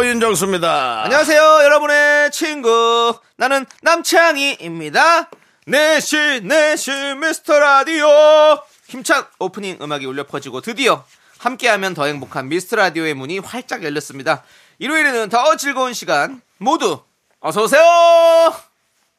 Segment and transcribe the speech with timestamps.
[0.00, 1.02] 안녕하세요 윤정수입니다.
[1.04, 3.14] 안녕하세요, 여러분의 친구.
[3.36, 5.28] 나는 남창희입니다.
[5.66, 8.08] 내시, 내시, 미스터 라디오.
[8.88, 11.04] 힘찬 오프닝 음악이 울려 퍼지고 드디어
[11.38, 14.42] 함께하면 더 행복한 미스터 라디오의 문이 활짝 열렸습니다.
[14.78, 17.00] 일요일에는 더 즐거운 시간 모두
[17.40, 17.82] 어서 오세요!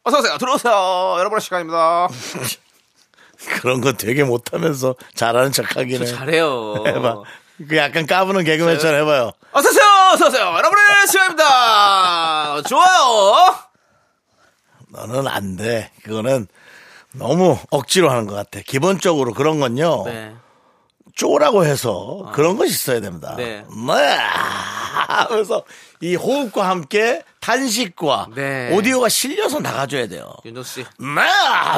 [0.04, 0.38] 어서 오세요!
[0.40, 0.74] 들어오세요!
[1.20, 2.08] 여러분의 시간입니다.
[3.62, 6.84] 그런 거 되게 못하면서 잘하는 척하기는 잘해요.
[7.68, 9.32] 그 약간 까부는 개그맨처럼 해봐요.
[9.52, 9.84] 어서오세요!
[10.14, 10.46] 어서오세요!
[10.46, 12.62] 여러분의 시간입니다!
[12.64, 13.56] 좋아요!
[14.90, 15.92] 너는 안 돼.
[16.04, 16.48] 그거는
[17.14, 18.60] 너무 억지로 하는 것 같아.
[18.66, 20.04] 기본적으로 그런 건요.
[20.06, 20.34] 네.
[21.16, 23.36] 쪼라고 해서 그런 것이 있어야 됩니다.
[23.38, 23.66] 네.
[23.88, 24.18] 네.
[25.08, 25.64] 하면서
[26.00, 28.74] 이 호흡과 함께 탄식과 네.
[28.74, 30.34] 오디오가 실려서 나가줘야 돼요.
[30.46, 30.86] 윤정수 씨.
[31.00, 31.22] 네,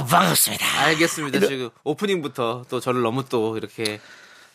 [0.10, 0.66] 반갑습니다.
[0.84, 1.40] 알겠습니다.
[1.48, 4.00] 지금 오프닝부터 또 저를 너무 또 이렇게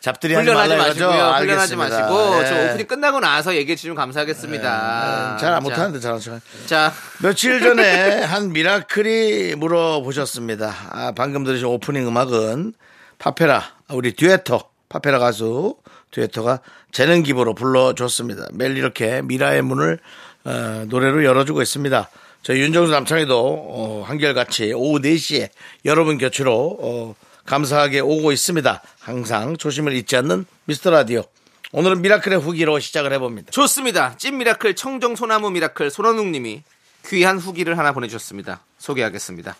[0.01, 0.77] 잡들이 하지 훈련하지?
[0.77, 1.09] 마시고요.
[1.09, 2.01] 훈련하지 알겠습니다.
[2.01, 2.69] 마시고 저 네.
[2.69, 5.37] 오프닝 끝나고 나서 얘기해 주시면 감사하겠습니다.
[5.41, 6.41] 잘 자, 못하는데 잘하는 척.
[6.67, 10.75] 자, 며칠 전에 한 미라클이 물어보셨습니다.
[10.91, 12.75] 아, 방금 들으신 오프닝 음악은
[13.19, 15.75] 파페라, 우리 듀에터, 파페라 가수
[16.13, 16.61] 듀에터가
[16.93, 18.47] 재능 기부로 불러줬습니다.
[18.53, 19.99] 매일 이렇게 미라의 문을
[20.45, 22.09] 어, 노래로 열어주고 있습니다.
[22.45, 25.49] 저희 윤정수 남창희도 어, 한결같이 오후 4시에
[25.85, 27.15] 여러분 곁으로 어,
[27.49, 28.83] 감사하게 오고 있습니다.
[29.01, 31.25] 항상 조심을 잊지 않는 미스터 라디오.
[31.73, 33.51] 오늘은 미라클의 후기로 시작을 해봅니다.
[33.53, 34.17] 좋습니다.
[34.19, 36.63] 찐 미라클 청정 소나무 미라클 손원웅 님이
[37.07, 38.61] 귀한 후기를 하나 보내주셨습니다.
[38.77, 39.57] 소개하겠습니다.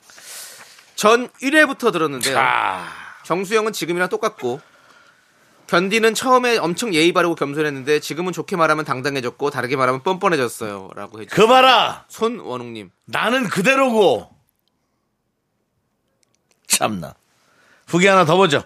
[0.97, 2.39] 전 1회부터 들었는데요.
[3.25, 4.61] 정수 형은 지금이랑 똑같고
[5.67, 10.91] 견디는 처음에 엄청 예의 바르고 겸손했는데 지금은 좋게 말하면 당당해졌고 다르게 말하면 뻔뻔해졌어요.
[10.95, 11.37] 라고 해주셨습니다.
[11.37, 12.05] 그 봐라!
[12.09, 12.91] 손원웅님.
[13.07, 14.31] 나는 그대로고.
[16.67, 17.15] 참나.
[17.89, 18.63] 후기 하나 더 보죠.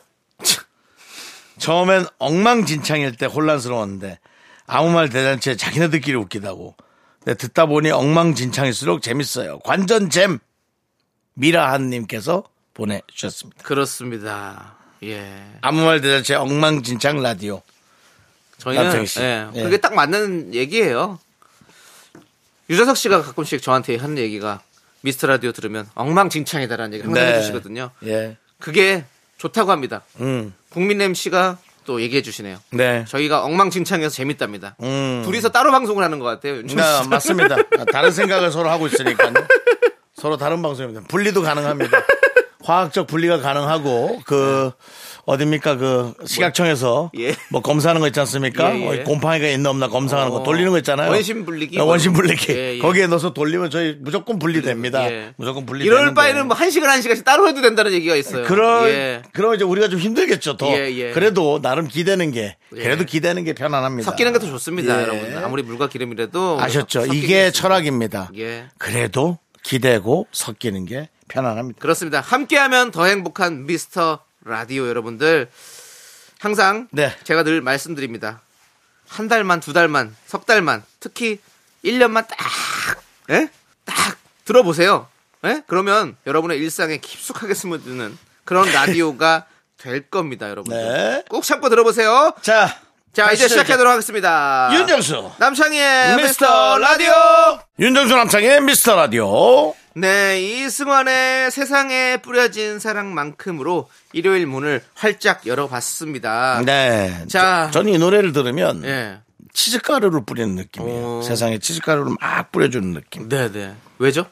[1.59, 4.19] 처음엔 엉망진창일 때 혼란스러웠는데
[4.67, 6.75] 아무 말 대잔치에 자기네들끼리 웃기다고.
[7.21, 9.61] 근데 듣다 보니 엉망진창일수록 재밌어요.
[9.61, 10.41] 관전 잼
[11.35, 12.43] 미라한님께서
[12.75, 13.63] 보내주셨습니다.
[13.63, 14.77] 그렇습니다.
[15.05, 15.45] 예.
[15.61, 17.63] 아무 말 대잔치에 엉망진창 라디오.
[18.59, 19.07] 저희는.
[19.21, 19.63] 예, 예.
[19.63, 21.21] 그게 딱 맞는 얘기예요.
[22.71, 24.63] 유재석 씨가 가끔씩 저한테 하는 얘기가
[25.03, 27.37] 미스터 라디오 들으면 엉망진창이다라는 얘기를 항상 네.
[27.37, 27.91] 해주시거든요.
[28.07, 28.37] 예.
[28.59, 29.05] 그게
[29.43, 30.03] 좋다고 합니다.
[30.21, 30.55] 음.
[30.71, 32.59] 국민 MC가 또 얘기해 주시네요.
[32.71, 33.05] 네.
[33.09, 34.77] 저희가 엉망진창이어서 재밌답니다.
[34.83, 35.23] 음.
[35.25, 36.63] 둘이서 따로 방송을 하는 것 같아요.
[36.63, 36.75] 네.
[37.09, 37.57] 맞습니다.
[37.93, 39.33] 다른 생각을 서로 하고 있으니까요.
[40.15, 41.09] 서로 다른 방송입니다.
[41.09, 42.05] 분리도 가능합니다.
[42.65, 44.71] 화학적 분리가 가능하고 그
[45.25, 47.35] 어딥니까 그 시각청에서 예.
[47.51, 48.75] 뭐 검사하는 거 있지 않습니까?
[48.77, 49.01] 예, 예.
[49.01, 51.11] 어, 곰팡이가 있나 없나 검사하는 거 어, 돌리는 거 있잖아요.
[51.11, 51.79] 원심 분리기?
[51.79, 52.53] 어, 원심 분리기.
[52.53, 52.79] 예, 예.
[52.79, 55.11] 거기에 넣어서 돌리면 저희 무조건 분리됩니다.
[55.11, 55.33] 예.
[55.37, 55.85] 무조건 분리.
[55.85, 58.45] 이럴 바에는 뭐 한 시간 한 시간씩 따로 해도 된다는 얘기가 있어요.
[58.45, 59.23] 그런 예.
[59.33, 60.57] 그럼 이제 우리가 좀 힘들겠죠.
[60.57, 61.11] 더 예, 예.
[61.13, 62.83] 그래도 나름 기대는 게 예.
[62.83, 64.11] 그래도 기대는 게 편안합니다.
[64.11, 65.03] 섞이는 게 더 좋습니다, 예.
[65.03, 65.37] 여러분.
[65.45, 67.07] 아무리 물과 기름이라도 아셨죠?
[67.07, 67.51] 이게 게 있습니다.
[67.53, 68.31] 철학입니다.
[68.39, 68.65] 예.
[68.79, 71.81] 그래도 기대고 섞이는 게 편안합니다.
[71.81, 72.21] 그렇습니다.
[72.21, 75.51] 함께하면 더 행복한 미스터 라디오 여러분들
[76.39, 77.17] 항상 네.
[77.25, 78.41] 제가 늘 말씀드립니다.
[79.09, 81.39] 한 달만 두 달만 석 달만 특히
[81.85, 82.39] 1년만 딱
[83.31, 83.49] 예?
[83.85, 85.07] 딱 들어보세요.
[85.45, 85.63] 예?
[85.67, 89.47] 그러면 여러분의 일상에 깊숙하게 스며드는 그런 라디오가
[89.79, 90.77] 될 겁니다, 여러분들.
[90.81, 91.25] 네.
[91.29, 92.35] 꼭 참고 들어보세요.
[92.43, 92.79] 자,
[93.13, 94.71] 자, 이제 시작하도록 하겠습니다.
[94.73, 95.33] 윤정수.
[95.39, 97.13] 남창희의 미스터 라디오.
[97.79, 99.75] 윤정수 남창의 미스터 라디오.
[99.95, 106.63] 네, 이승환의 세상에 뿌려진 사랑만큼으로 일요일 문을 활짝 열어봤습니다.
[106.65, 107.25] 네.
[107.29, 107.71] 자.
[107.73, 109.21] 저, 는이 노래를 들으면 예.
[109.53, 111.19] 치즈가루를 뿌리는 느낌이에요.
[111.19, 111.23] 어.
[111.23, 113.29] 세상에 치즈가루를 막 뿌려주는 느낌.
[113.29, 113.75] 네, 네.
[113.99, 114.27] 왜죠?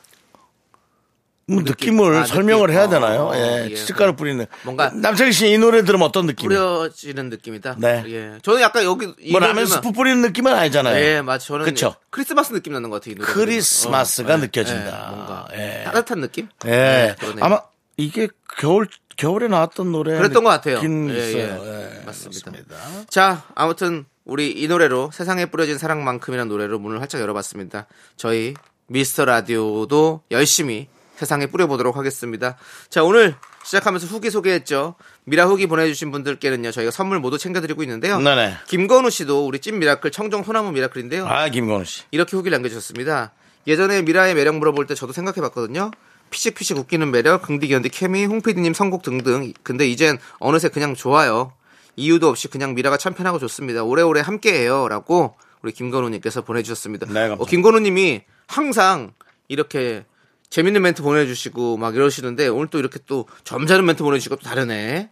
[1.55, 2.76] 뭐 느낌을 아, 설명을 느낌.
[2.79, 3.31] 해야 어, 되나요?
[3.35, 3.75] 예, 예.
[3.75, 4.47] 치즈가루 뿌리는.
[4.62, 6.61] 뭔가- 남창희 씨 이 노래 들으면 어떤 느낌이에요?
[6.79, 7.76] 뿌려지는 느낌이다.
[7.79, 8.05] 네.
[8.06, 8.38] 예.
[8.43, 10.97] 저는 약간 여기 이뭐 라면 스프 뿌리는 느낌은 아니잖아요.
[11.05, 11.47] 예, 맞아.
[11.47, 11.94] 저는 그쵸?
[12.11, 13.17] 크리스마스 느낌 나는 것 같아요.
[13.20, 14.35] 크리스마스가.
[14.35, 15.06] 어, 느껴진다.
[15.11, 15.82] 예, 뭔가 예.
[15.85, 16.49] 따뜻한 느낌?
[16.67, 16.70] 예.
[16.70, 17.17] 네.
[17.41, 17.61] 아마
[17.96, 18.87] 이게 겨울
[19.17, 20.79] 겨울에 나왔던 노래 그랬던 것 같아요.
[20.82, 21.14] 예.
[21.14, 21.38] 예.
[21.41, 22.50] 예, 맞습니다.
[22.50, 22.76] 그렇습니다.
[23.11, 27.87] 자, 아무튼 우리 이 노래로 세상에 뿌려진 사랑만큼이라는 노래로 문을 활짝 열어봤습니다.
[28.17, 28.55] 저희
[28.87, 30.88] 미스터 라디오도 열심히
[31.20, 32.56] 세상에 뿌려보도록 하겠습니다.
[32.88, 34.94] 자, 오늘 시작하면서 후기 소개했죠.
[35.25, 38.19] 미라 후기 보내주신 분들께는요, 저희가 선물 모두 챙겨드리고 있는데요.
[38.19, 38.55] 네네.
[38.69, 41.26] 김건우 씨도 우리 찐 미라클 청정 소나무 미라클인데요.
[41.26, 42.05] 아, 김건우 씨.
[42.11, 43.32] 이렇게 후기를 남겨주셨습니다.
[43.67, 45.90] 예전에 미라의 매력 물어볼 때 저도 생각해봤거든요.
[46.31, 49.52] 피식피식 웃기는 매력, 긍디견디 케미, 홍피디님 선곡 등등.
[49.62, 51.52] 근데 이젠 어느새 그냥 좋아요.
[51.96, 53.84] 이유도 없이 그냥 미라가 참 편하고 좋습니다.
[53.84, 54.88] 오래오래 함께해요.
[54.88, 57.08] 라고 우리 김건우님께서 보내주셨습니다.
[57.12, 57.37] 네.
[57.38, 59.12] 어, 김건우님이 항상
[59.49, 60.06] 이렇게
[60.50, 65.11] 재밌는 멘트 보내주시고 막 이러시는데 오늘 또 이렇게 또 점잖은 멘트 보내주시고 또 다르네.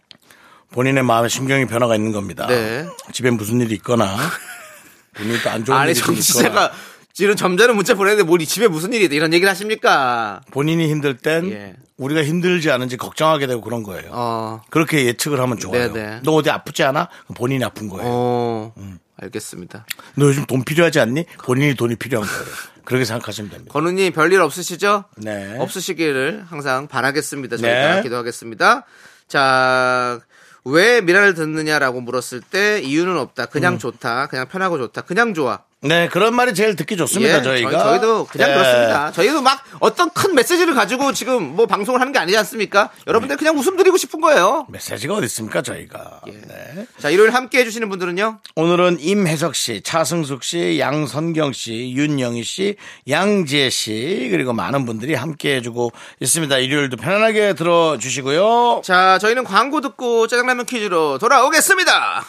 [0.71, 2.45] 본인의 마음에 심경의 변화가 있는 겁니다.
[2.47, 2.85] 네.
[3.13, 4.15] 집에 무슨 일이 있거나
[5.15, 6.71] 본인이 또 안 좋은 아니 일이 정치자가
[7.13, 10.41] 지금 점잖은 문자 보내는데 뭘이 집에 무슨 일이 있다 이런 얘기를 하십니까?
[10.51, 11.75] 본인이 힘들 땐 예.
[11.97, 14.09] 우리가 힘들지 않은지 걱정하게 되고 그런 거예요.
[14.11, 15.91] 어, 그렇게 예측을 하면 좋아요.
[15.91, 16.19] 네네.
[16.23, 17.09] 너 어디 아프지 않아?
[17.35, 18.03] 본인이 아픈 거예요.
[18.05, 18.99] 어, 음.
[19.21, 19.85] 알겠습니다.
[20.15, 21.25] 너 요즘 돈 필요하지 않니?
[21.43, 22.45] 본인이 돈이 필요한 거예요.
[22.89, 23.71] 그렇게 생각하시면 됩니다.
[23.71, 25.05] 건우님 별일 없으시죠?
[25.17, 25.55] 네.
[25.59, 27.57] 없으시기를 항상 바라겠습니다.
[27.57, 28.01] 저희가 네.
[28.01, 28.83] 기도하겠습니다.
[29.27, 30.19] 자,
[30.65, 33.45] 왜 미라를 듣느냐라고 물었을 때 이유는 없다.
[33.45, 33.77] 그냥 음.
[33.77, 34.25] 좋다.
[34.25, 35.01] 그냥 편하고 좋다.
[35.01, 35.59] 그냥 좋아.
[35.81, 37.37] 네, 그런 말이 제일 듣기 좋습니다.
[37.37, 37.71] 예, 저희가.
[37.71, 38.53] 저희, 도 그냥 예.
[38.53, 39.11] 그렇습니다.
[39.13, 42.89] 저희도 막 어떤 큰 메시지를 가지고 지금 뭐 방송을 하는 게 아니지 않습니까?
[43.07, 44.65] 여러분들 그냥 웃음 드리고 싶은 거예요.
[44.69, 46.19] 메시지가 어디 있습니까, 저희가.
[46.27, 46.31] 예.
[46.31, 46.85] 네.
[46.97, 48.39] 자, 일요일 함께 해주시는 분들은요.
[48.55, 52.75] 오늘은 임혜석 씨, 차승숙 씨, 양선경 씨, 윤영희 씨,
[53.07, 56.57] 양지혜 씨, 그리고 많은 분들이 함께 해주고 있습니다.
[56.57, 58.81] 일요일도 편안하게 들어주시고요.
[58.83, 62.25] 자, 저희는 광고 듣고 짜장라면 퀴즈로 돌아오겠습니다.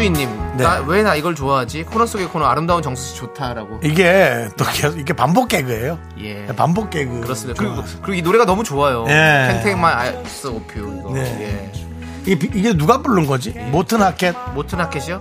[0.00, 0.64] 임주희님, 네.
[0.86, 1.84] 왜나 이걸 좋아하지?
[1.84, 3.80] 코너 속의 코너 아름다운 정수 씨 좋다라고.
[3.82, 5.98] 이게 또 계속 이게 반복 개그예요.
[6.18, 6.46] 예.
[6.46, 7.20] 반복 개그.
[7.20, 7.62] 그렇습니다.
[7.62, 9.04] 그리고, 그리고 이 노래가 너무 좋아요.
[9.08, 9.48] 예.
[9.52, 11.12] 탱탱만 아이스 오퓨 이거.
[11.12, 11.22] 네.
[11.40, 11.72] 예.
[12.26, 13.50] 이게, 이게 누가 부른 거지?
[13.50, 14.34] 모튼 하켓?
[14.54, 15.20] 모튼 하켓이요?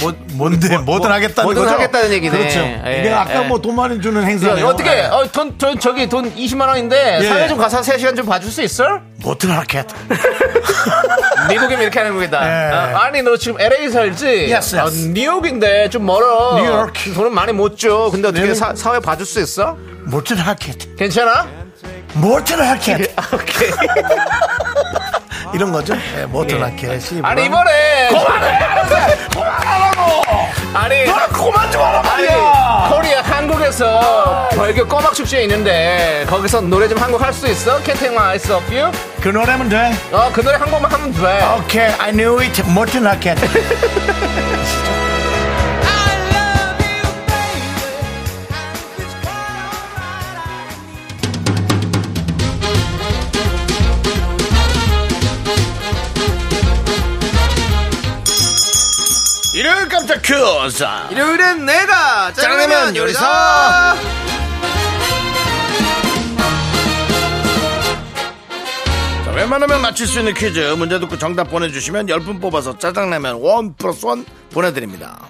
[0.00, 0.68] 뭐, 뭔데?
[0.76, 1.74] 뭐, 뭐든 뭐, 하겠다는 뭐든 거죠?
[1.74, 2.38] 하겠다는 얘기네.
[2.38, 2.60] 그렇죠.
[2.60, 3.46] 예, 이게 아까 예.
[3.48, 4.66] 뭐돈 많이 주는 야, 행사네요.
[4.66, 4.90] 어떻게?
[4.90, 5.00] 예.
[5.06, 7.28] 어, 돈, 저, 저기 돈 20만 원인데 예.
[7.28, 9.00] 사회 좀 가서 3시간 좀 봐줄 수 있어?
[9.22, 9.86] 모튼 하켓.
[11.48, 12.44] 미국이면 이렇게 하는 거겠다.
[12.44, 12.74] 예.
[12.74, 14.26] 아, 아니 너 지금 LA 살지?
[14.52, 14.76] Yes, yes.
[14.76, 16.56] 아, 뉴욕인데 좀 멀어.
[16.60, 16.92] 뉴욕.
[17.14, 18.08] 돈은 많이 못 줘.
[18.12, 18.54] 근데 어떻게 네.
[18.54, 19.76] 사, 사회 봐줄 수 있어?
[20.04, 20.96] 모튼 하켓.
[20.96, 21.46] 괜찮아?
[22.14, 23.12] 모튼 하켓.
[23.32, 23.70] 오케이.
[25.54, 25.94] 이런 거죠?
[26.16, 27.20] 예, 모튼 하켓이.
[27.22, 27.68] 아니 뭐라-
[28.08, 28.08] 이번에
[29.32, 30.22] 그만하라고!
[30.74, 32.90] 아니 너 그만 좀 하란 아니 말이야!
[32.92, 37.78] 코리아 한국에서 벌교 꼬막 축제 있는데 거기서 노래 좀 한 곡 할 수 있어?
[37.82, 38.90] Can't take my eyes off you?
[39.20, 39.92] 그 노래면 돼.
[40.12, 41.40] 어그 노래 한 곡만 하면 돼.
[41.58, 42.62] 오케이, I knew it.
[43.06, 43.38] 하켓.
[60.16, 60.84] 퀴즈!
[61.10, 63.96] 일요일엔 내가 짜장라면 짜장라면 요리사.
[69.24, 74.06] 자, 웬만하면 맞출 수 있는 퀴즈 문제 듣고 정답 보내주시면 10분 뽑아서 짜장라면 원 플러스
[74.06, 75.28] 원 보내드립니다.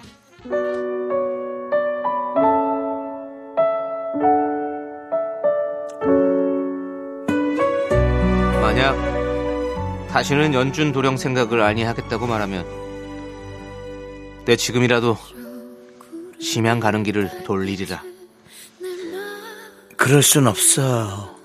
[8.60, 8.96] 만약
[10.10, 12.87] 다시는 연준 도령 생각을 아니 하겠다고 말하면
[14.48, 15.18] 내 지금이라도
[16.40, 18.02] 심양 가는 길을 돌리리라.
[19.98, 21.36] 그럴 순 없어.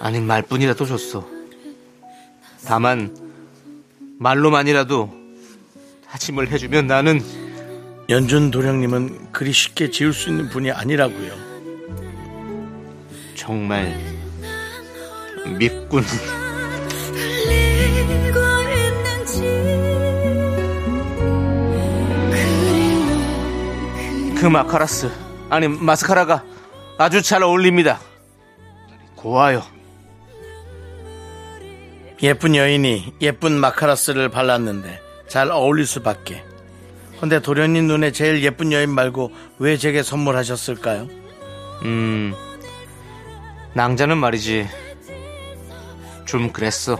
[0.00, 1.28] 아닌 말뿐이라도 줬어.
[2.64, 3.14] 다만
[4.18, 5.12] 말로만이라도
[6.08, 7.20] 다짐을 해주면 나는
[8.08, 11.30] 연준 도령님은 그리 쉽게 지울 수 있는 분이 아니라고요.
[13.36, 14.00] 정말
[15.58, 16.04] 믿군.
[24.44, 25.10] 그 마카라스
[25.48, 26.44] 아니 마스카라가
[26.98, 27.98] 아주 잘 어울립니다.
[29.16, 29.62] 고와요.
[32.22, 36.44] 예쁜 여인이 예쁜 마카라스를 발랐는데 잘 어울릴 수밖에.
[37.18, 41.08] 근데 도련님 눈에 제일 예쁜 여인 말고 왜 제게 선물하셨을까요?
[41.84, 42.34] 음
[43.72, 44.68] 낭자는 말이지
[46.26, 46.98] 좀 그랬어.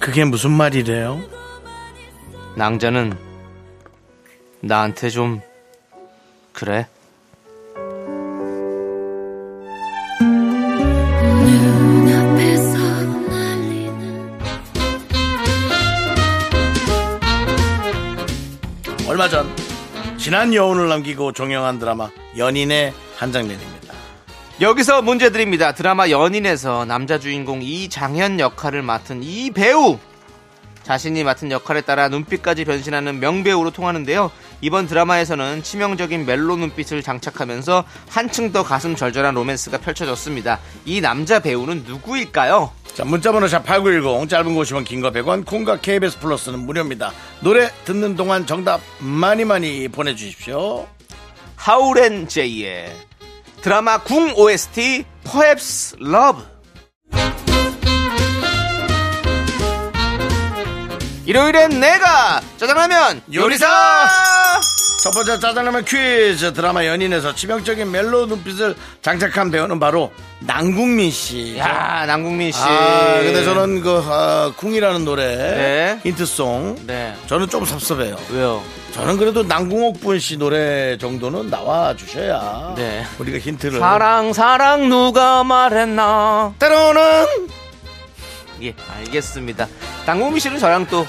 [0.00, 1.20] 그게 무슨 말이래요?
[2.56, 3.16] 낭자는
[4.60, 5.40] 나한테 좀
[6.60, 6.86] 그래.
[19.08, 19.48] 얼마 전
[20.18, 23.94] 지난 여운을 남기고 종영한 드라마 연인의 한 장면입니다.
[24.60, 25.72] 여기서 문제 드립니다.
[25.72, 29.98] 드라마 연인에서 남자 주인공 이장현 역할을 맡은 이 배우
[30.82, 34.30] 자신이 맡은 역할에 따라 눈빛까지 변신하는 명배우로 통하는데요.
[34.60, 40.60] 이번 드라마에서는 치명적인 멜로 눈빛을 장착하면서 한층 더 가슴 절절한 로맨스가 펼쳐졌습니다.
[40.84, 42.72] 이 남자 배우는 누구일까요?
[42.94, 47.12] 자, 문자번호 샵8910 짧은 거 50원 긴거 100원 콩과 KBS 플러스는 무료입니다.
[47.40, 50.86] 노래 듣는 동안 정답 많이 많이 보내주십시오.
[51.56, 52.92] 하우렌 제이의
[53.62, 56.42] 드라마 궁 OST Perhaps Love
[61.26, 63.66] 일요일엔 내가 짜장라면 요리사
[65.02, 71.56] 첫 번째 짜장라면 퀴즈 드라마 연인에서 치명적인 멜로 눈빛을 장착한 배우는 바로 남궁민 씨.
[71.58, 76.00] 야 남궁민 씨 아, 근데 저는 그 아, 쿵이라는 노래 네.
[76.02, 78.16] 힌트송 네 저는 좀 섭섭해요.
[78.30, 78.62] 왜요
[78.92, 83.06] 저는 그래도 남궁옥 분 씨 노래 정도는 나와 주셔야 네.
[83.18, 87.26] 우리가 힌트를 사랑 사랑 누가 말했나 때로는
[88.62, 89.66] 예 알겠습니다
[90.10, 91.06] 남궁민 씨는 저랑 또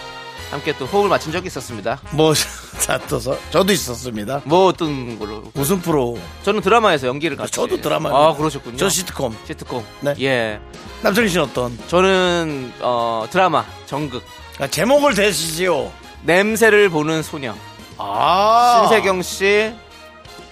[0.51, 2.34] 함께 또 호흡을 맞춘 적이 있었습니다 뭐
[2.81, 4.41] 사토서 저도 있었습니다.
[4.43, 6.17] 뭐 어떤 걸로 무슨 프로?
[6.43, 8.10] 저는 드라마에서 연기를 같이 저도 드라마.
[8.10, 9.36] 아 그러셨군요 저 시트콤.
[9.46, 10.13] 시트콤 네.
[10.20, 10.60] 예
[11.01, 11.77] 남성희 씨는 어떤?
[11.88, 14.24] 저는 어, 드라마 정극
[14.60, 15.91] 아, 제목을 대시지요.
[16.24, 17.55] 냄새를 보는 소녀
[17.98, 18.81] 아.
[18.89, 19.74] 신세경 씨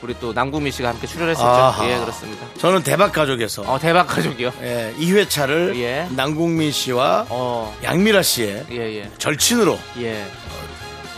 [0.01, 1.45] 우리 또 남궁민 씨가 함께 출연했었죠.
[1.47, 1.89] 아하.
[1.89, 2.45] 예 그렇습니다.
[2.57, 4.51] 저는 대박 가족에서 어 대박 가족이요.
[4.61, 6.07] 예, 2회차를 예.
[6.15, 10.25] 남궁민 씨와 어 양미라 씨의 예 예 절친으로 예.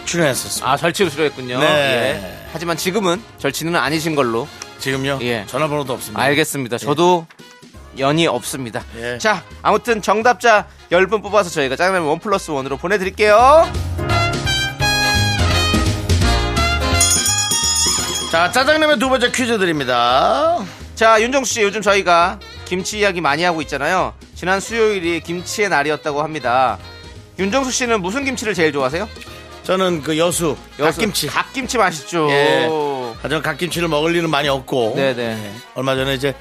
[0.05, 0.69] 출연했었습니다.
[0.71, 1.59] 아 절치로 출연했군요.
[1.59, 1.65] 네.
[1.67, 2.47] 예.
[2.51, 4.47] 하지만 지금은 절친은 아니신 걸로
[4.79, 5.19] 지금요?
[5.21, 5.45] 예.
[5.47, 6.21] 전화번호도 없습니다.
[6.23, 6.77] 알겠습니다.
[6.79, 7.27] 저도
[8.00, 8.83] 연이 없습니다.
[8.97, 9.17] 예.
[9.19, 13.71] 자 아무튼 정답자 10분 뽑아서 저희가 짜장면 원 플러스 원으로 보내드릴게요.
[18.31, 20.57] 자, 짜장라면 두 번째 퀴즈 드립니다.
[20.95, 24.13] 자, 윤정수 씨, 요즘 저희가 김치 이야기 많이 하고 있잖아요.
[24.35, 26.77] 지난 수요일이 김치의 날이었다고 합니다.
[27.38, 29.07] 윤정수 씨는 무슨 김치를 제일 좋아하세요?
[29.63, 31.27] 저는 그 여수, 여수- 갓김치.
[31.27, 32.29] 갓김치 맛있죠.
[32.31, 32.69] 예.
[33.21, 34.93] 하지만 갓김치를 먹을 일은 많이 없고.
[34.95, 35.21] 네네.
[35.23, 35.51] 예.
[35.75, 36.33] 얼마 전에 이제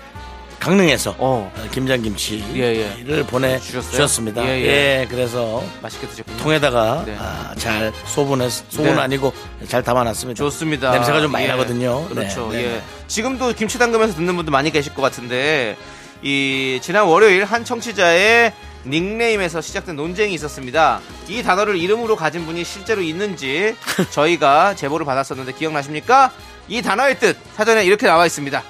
[0.61, 1.51] 강릉에서 어.
[1.57, 3.23] 어, 김장김치를 예, 예.
[3.25, 4.45] 보내주셨습니다.
[4.45, 4.65] 예, 예,
[5.01, 5.07] 예.
[5.09, 6.37] 그래서 맛있게 드셨군요.
[6.37, 7.17] 통에다가 네.
[7.19, 9.01] 아, 잘 소분해서 소분 네.
[9.01, 9.33] 아니고
[9.67, 10.37] 잘 담아놨습니다.
[10.37, 10.93] 좋습니다.
[10.93, 11.49] 냄새가 좀 많이 예.
[11.49, 12.07] 나거든요.
[12.09, 12.51] 그렇죠.
[12.53, 12.69] 네, 네, 예.
[12.75, 12.83] 네.
[13.09, 15.79] 지금도 김치 담그면서 듣는 분들 많이 계실 것 같은데
[16.23, 18.53] 이 지난 월요일 한 청취자의
[18.87, 21.01] 닉네임에서 시작된 논쟁이 있었습니다.
[21.29, 23.75] 이 단어를 이름으로 가진 분이 실제로 있는지
[24.11, 26.31] 저희가 제보를 받았었는데 기억나십니까?
[26.69, 28.63] 이 단어의 뜻 사전에 이렇게 나와 있습니다.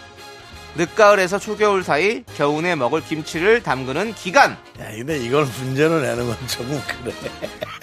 [0.76, 4.52] 늦가을에서 초겨울 사이 겨우내 먹을 김치를 담그는 기간.
[4.52, 7.12] 야, 근데 이걸 문제로 내는 건 조금 그래.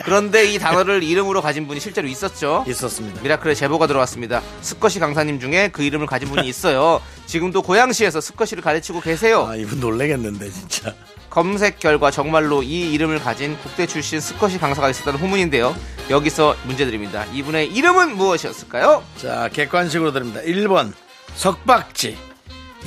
[0.04, 2.64] 그런데 이 단어를 이름으로 가진 분이 실제로 있었죠.
[2.68, 3.22] 있었습니다.
[3.22, 4.42] 미라클의 제보가 들어왔습니다.
[4.62, 7.02] 스쿼시 강사님 중에 그 이름을 가진 분이 있어요.
[7.26, 9.48] 지금도 고양시에서 스쿼시를 가르치고 계세요.
[9.50, 10.94] 아, 이분 놀래겠는데, 진짜.
[11.30, 15.76] 검색 결과 정말로 이 이름을 가진 국대 출신 스쿼시 강사가 있었다는 후문인데요.
[16.10, 17.26] 여기서 문제 드립니다.
[17.34, 19.04] 이분의 이름은 무엇이었을까요?
[19.18, 20.40] 자, 객관식으로 드립니다.
[20.42, 20.94] 1번,
[21.36, 22.27] 석박지.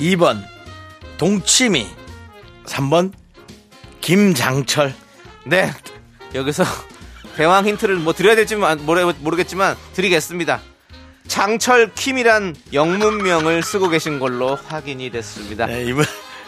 [0.01, 0.43] 2번,
[1.17, 1.87] 동치미.
[2.65, 3.13] 3번,
[4.01, 4.93] 김장철.
[5.45, 5.71] 네.
[6.33, 6.63] 여기서
[7.35, 10.59] 대왕 힌트를 뭐 드려야 될지 모르, 모르겠지만 드리겠습니다.
[11.27, 15.67] 장철 킴이란 영문명을 쓰고 계신 걸로 확인이 됐습니다.
[15.67, 16.03] 네, 이분,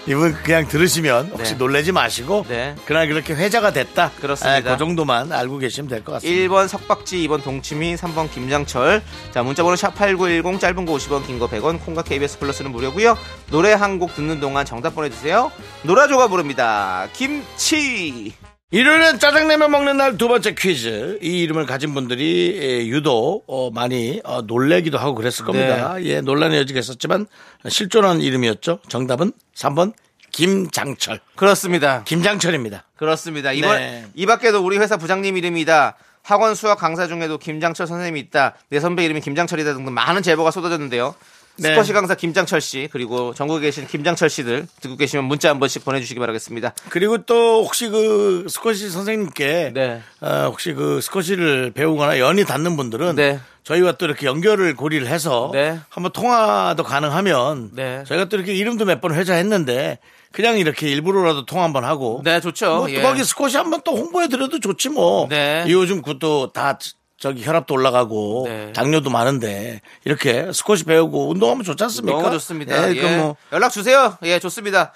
[0.06, 1.58] 이분 그냥 들으시면 혹시 네.
[1.58, 2.46] 놀라지 마시고.
[2.50, 2.76] 네.
[2.86, 4.12] 그날 그렇게 회자가 됐다.
[4.20, 4.72] 그렇습니다.
[4.72, 6.54] 아, 그 정도만 알고 계시면 될 것 같습니다.
[6.54, 9.02] 1번 석박지, 2번 동치미, 3번 김장철.
[9.32, 13.18] 자, 문자번호 샵8910 짧은 거 50원, 긴 거 100원, 콩과 KBS 플러스는 무료고요.
[13.50, 15.52] 노래 한 곡 듣는 동안 정답 보내주세요.
[15.84, 17.08] 노라조가 부릅니다.
[17.14, 18.34] 김치.
[18.78, 21.20] 일요일엔 짜장라면 먹는 날 두 번째 퀴즈.
[21.22, 25.94] 이 이름을 가진 분들이 예, 유독 어, 많이 어, 놀래기도 하고 그랬을 겁니다.
[25.96, 26.06] 네.
[26.06, 27.28] 예, 논란의 여지가 있었지만
[27.70, 28.80] 실존한 이름이었죠.
[28.88, 29.94] 정답은 3번
[30.32, 31.20] 김장철.
[31.36, 32.04] 그렇습니다.
[32.06, 32.86] 김장철입니다.
[32.96, 33.52] 그렇습니다.
[33.52, 34.08] 이번 네.
[34.16, 35.96] 이 밖에도 우리 회사 부장님 이름이다.
[36.24, 38.56] 학원 수학 강사 중에도 김장철 선생님이 있다.
[38.70, 41.14] 내 선배 이름이 김장철이다 등등 많은 제보가 쏟아졌는데요.
[41.58, 41.70] 네.
[41.70, 46.20] 스쿼시 강사 김장철 씨 그리고 전국에 계신 김장철 씨들 듣고 계시면 문자 한 번씩 보내주시기
[46.20, 46.74] 바라겠습니다.
[46.90, 50.02] 그리고 또 혹시 그 스쿼시 선생님께 네.
[50.22, 53.40] 어, 혹시 그 스쿼시를 배우거나 연이 닿는 분들은 네.
[53.64, 55.80] 저희와 또 이렇게 연결을 고리를 해서 네.
[55.90, 58.04] 한번 통화도 가능하면 네.
[58.08, 60.00] 저희가 또 이렇게 이름도 몇 번 회자했는데
[60.32, 62.78] 그냥 이렇게 일부러라도 통화 한번 하고 네, 좋죠.
[62.78, 63.02] 뭐 예.
[63.02, 65.28] 거기 스쿼시 한번 또 홍보해 드려도 좋지 뭐.
[65.30, 65.64] 네.
[65.68, 66.80] 요즘 그것도 다
[67.24, 68.74] 저기 혈압도 올라가고 네.
[68.74, 72.18] 당뇨도 많은데 이렇게 스쿼시 배우고 운동하면 좋지 않습니까?
[72.18, 72.90] 너무 좋습니다.
[72.90, 73.02] 예, 예.
[73.02, 74.18] 그럼 뭐 연락 주세요.
[74.24, 74.92] 예, 좋습니다.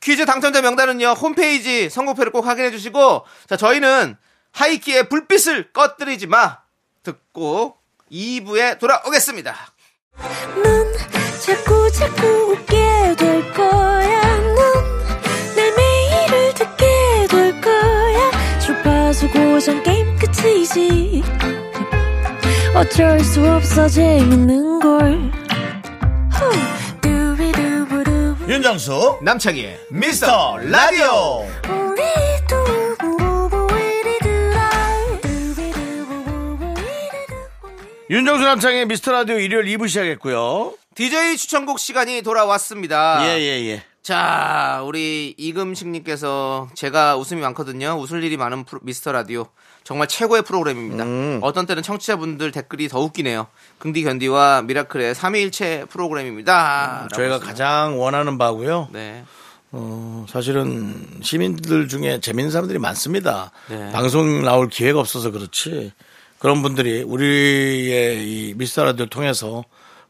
[0.00, 4.16] 퀴즈 당첨자 명단은요, 홈페이지 선곡표를 꼭 확인해 주시고, 자, 저희는
[4.52, 6.60] 하이키의 불빛을 꺼뜨리지 마!
[7.02, 7.76] 듣고
[8.10, 9.54] 2부에 돌아오겠습니다.
[10.16, 10.92] 넌
[11.44, 14.38] 자꾸 자꾸 웃게 될 거야.
[14.38, 18.58] 넌내 매일을 듣게 될 거야.
[18.60, 20.06] 주파수 고정 게임
[22.76, 25.32] 어쩔 수 없어 재밌는 걸.
[28.48, 31.44] 윤정수 남창희의 미스터 라디오.
[38.08, 40.74] 윤정수 남창의 미스터 라디오 일요일 2부 시작했고요.
[40.94, 43.18] DJ 추천곡 시간이 돌아왔습니다.
[43.26, 43.82] 예, 예, 예.
[44.02, 47.96] 자, 우리 이금식님께서 제가 웃음이 많거든요.
[47.98, 49.48] 웃을 일이 많은 프로- 미스터 라디오.
[49.86, 51.04] 정말 최고의 프로그램입니다.
[51.04, 51.38] 음.
[51.42, 53.46] 어떤 때는 청취자분들 댓글이 더 웃기네요.
[53.78, 57.02] 긍디 견디와 미라클의 3위일체 프로그램입니다.
[57.04, 58.88] 음, 저희가 가장 원하는 바고요.
[58.92, 59.24] 네.
[59.70, 63.52] 어, 사실은 시민들 중에 재밌는 사람들이 많습니다.
[63.68, 63.92] 네.
[63.92, 65.92] 방송 나올 기회가 없어서 그렇지.
[66.40, 69.62] 그런 분들이 우리의 이 미스터 라디오를 통해서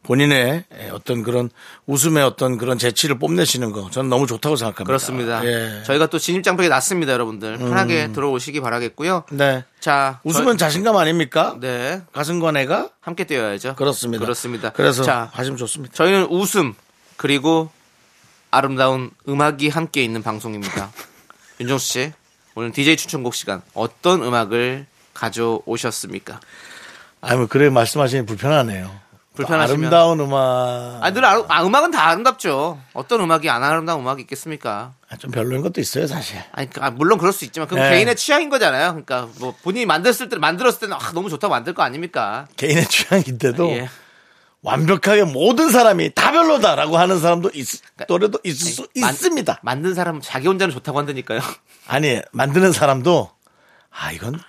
[0.03, 0.63] 본인의
[0.93, 1.49] 어떤 그런
[1.85, 4.85] 웃음의 어떤 그런 재치를 뽐내시는 거 저는 너무 좋다고 생각합니다.
[4.85, 5.43] 그렇습니다.
[5.45, 5.49] 예.
[5.49, 5.83] 음.
[5.85, 7.57] 저희가 또 진입 장벽이 낮습니다, 여러분들.
[7.57, 9.25] 편하게 들어오시기 바라겠고요.
[9.31, 9.65] 네.
[9.81, 11.51] 자, 웃으면 자신감 아닙니까?
[11.55, 12.01] 저- 네.
[12.13, 13.75] 가슴과 내가 함께 뛰어야죠.
[13.75, 14.23] 그렇습니다.
[14.23, 14.69] 그렇습니다.
[14.71, 15.93] 그래서 자, 하시면 좋습니다.
[15.93, 16.73] 저희는 웃음
[17.17, 17.69] 그리고
[18.49, 20.91] 아름다운 음악이 함께 있는 방송입니다.
[21.59, 22.13] 윤정수 씨,
[22.55, 26.39] 오늘 DJ 추천곡 시간 어떤 음악을 가져오셨습니까?
[27.21, 28.89] 아, 뭐 그래 말씀하시니 불편하네요.
[29.45, 30.99] 불편하시면- 아름다운 음악.
[31.01, 32.79] 아, 늘 아름, 아, 음악은 다 아름답죠.
[32.93, 34.93] 어떤 음악이 안 아름다운 음악이 있겠습니까?
[35.09, 36.37] 아, 좀 별로인 것도 있어요, 사실.
[36.51, 37.91] 아니, 그- 아, 물론 그럴 수 있지만 그건 네.
[37.91, 38.89] 개인의 취향인 거잖아요.
[38.89, 42.47] 그러니까 뭐 본인이 만들었을 때 만들었을 때는 아, 너무 좋다고 만들 거 아닙니까?
[42.57, 43.89] 개인의 취향인데도 예.
[44.63, 47.65] 완벽하게 모든 사람이 다 별로다라고 하는 사람도 있,
[48.07, 49.59] 또래도 있을 수 만- 있습니다.
[49.61, 51.39] 만든 사람은 자기 혼자는 좋다고 한다니까요.
[51.87, 53.29] 아니, 만드는 사람도,
[53.91, 54.39] 아, 이건,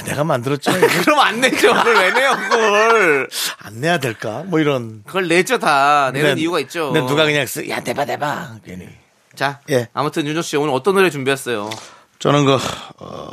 [0.00, 0.70] 야, 내가 만들었지.
[0.70, 1.72] 이거 그럼 안 내죠.
[1.74, 3.28] 그걸 왜 내요, 그걸.
[3.58, 4.42] 안 내야 될까?
[4.46, 5.02] 뭐 이런.
[5.06, 6.10] 그걸 내죠, 다.
[6.12, 6.92] 내는 근데- 이유가 있죠.
[6.92, 8.56] 근데 누가 그냥 쓰, 야, 내봐, 내봐.
[8.64, 8.88] 괜히.
[9.34, 9.88] 자, 예.
[9.92, 11.70] 아무튼 윤정 씨 오늘 어떤 노래 준비했어요?
[12.18, 12.58] 저는 그,
[12.98, 13.30] 어,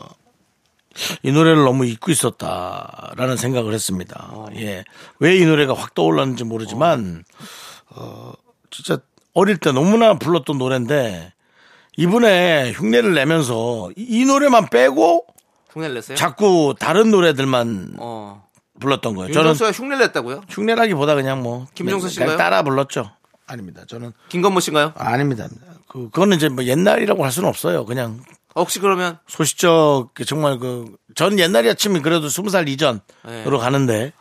[1.23, 4.31] 이 노래를 너무 잊고 있었다라는 생각을 했습니다.
[4.55, 4.83] 예.
[5.19, 7.23] 왜 이 노래가 확 떠올랐는지 모르지만,
[7.89, 8.33] 어,
[8.71, 8.99] 진짜
[9.33, 11.33] 어릴 때 너무나 불렀던 노래인데,
[11.97, 15.25] 이분의 흉내를 내면서 이, 이 노래만 빼고
[15.77, 16.17] 흉내를 냈어요?
[16.17, 18.45] 자꾸 다른 노래들만 어.
[18.79, 19.31] 불렀던 거예요.
[19.33, 20.41] 저는 윤정수가 흉내를 냈다고요?
[20.49, 21.65] 흉내라기보다 그냥 뭐.
[21.73, 22.37] 김종서 그냥 씨인가요?
[22.37, 23.11] 따라 불렀죠.
[23.47, 23.83] 아닙니다.
[23.87, 24.93] 저는, 김건모 씨인가요?
[24.97, 25.47] 아, 아닙니다.
[25.87, 27.85] 그, 그거는 이제 뭐 옛날이라고 할 수는 없어요.
[27.85, 28.21] 그냥
[28.53, 30.85] 어, 혹시 그러면 소시적 그 정말 그
[31.15, 33.57] 전 옛날이야 치면 그래도 스무 살 이전으로 네.
[33.57, 34.13] 가는데